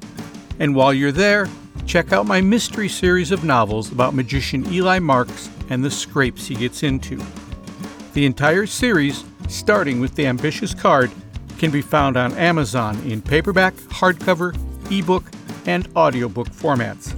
And 0.60 0.76
while 0.76 0.94
you're 0.94 1.12
there, 1.12 1.50
check 1.88 2.12
out 2.12 2.26
my 2.26 2.42
mystery 2.42 2.90
series 2.90 3.32
of 3.32 3.46
novels 3.46 3.92
about 3.94 4.14
magician 4.14 4.72
Eli 4.72 5.00
Marks 5.00 5.50
and 5.70 5.84
the 5.84 5.90
scrapes 5.90 6.46
he 6.46 6.54
gets 6.54 6.84
into. 6.84 7.18
The 8.14 8.26
entire 8.26 8.66
series, 8.66 9.24
starting 9.48 10.02
with 10.02 10.14
The 10.16 10.28
Ambitious 10.28 10.74
Card, 10.74 11.10
can 11.58 11.72
be 11.72 11.82
found 11.82 12.18
on 12.18 12.34
Amazon 12.34 13.00
in 13.10 13.22
paperback, 13.22 13.74
hardcover, 13.76 14.54
ebook, 14.92 15.32
and 15.66 15.88
audiobook 15.96 16.50
formats. 16.50 17.18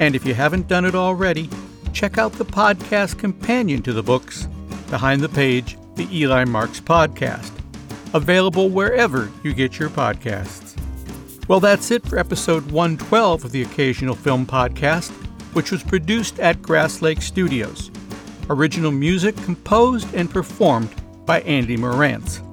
And 0.00 0.16
if 0.16 0.24
you 0.24 0.32
haven't 0.34 0.68
done 0.68 0.86
it 0.86 0.94
already, 0.94 1.50
check 1.92 2.16
out 2.16 2.32
the 2.32 2.44
podcast 2.44 3.18
companion 3.18 3.82
to 3.82 3.92
the 3.92 4.02
books, 4.02 4.48
Behind 4.88 5.20
the 5.20 5.28
Page, 5.28 5.76
the 5.96 6.08
Eli 6.16 6.44
Marks 6.44 6.80
Podcast, 6.80 7.52
available 8.14 8.70
wherever 8.70 9.30
you 9.42 9.52
get 9.52 9.78
your 9.78 9.90
podcasts. 9.90 10.67
Well, 11.48 11.60
that's 11.60 11.90
it 11.90 12.06
for 12.06 12.18
episode 12.18 12.70
112 12.70 13.46
of 13.46 13.52
the 13.52 13.62
Occasional 13.62 14.14
Film 14.14 14.44
Podcast, 14.44 15.10
which 15.54 15.72
was 15.72 15.82
produced 15.82 16.38
at 16.40 16.60
Grass 16.60 17.00
Lake 17.00 17.22
Studios. 17.22 17.90
Original 18.50 18.92
music 18.92 19.34
composed 19.38 20.12
and 20.14 20.30
performed 20.30 20.94
by 21.24 21.40
Andy 21.40 21.78
Morantz. 21.78 22.44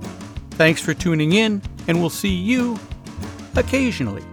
Thanks 0.51 0.81
for 0.81 0.93
tuning 0.93 1.33
in, 1.33 1.61
and 1.89 1.99
we'll 1.99 2.09
see 2.09 2.33
you 2.33 2.79
occasionally. 3.57 4.23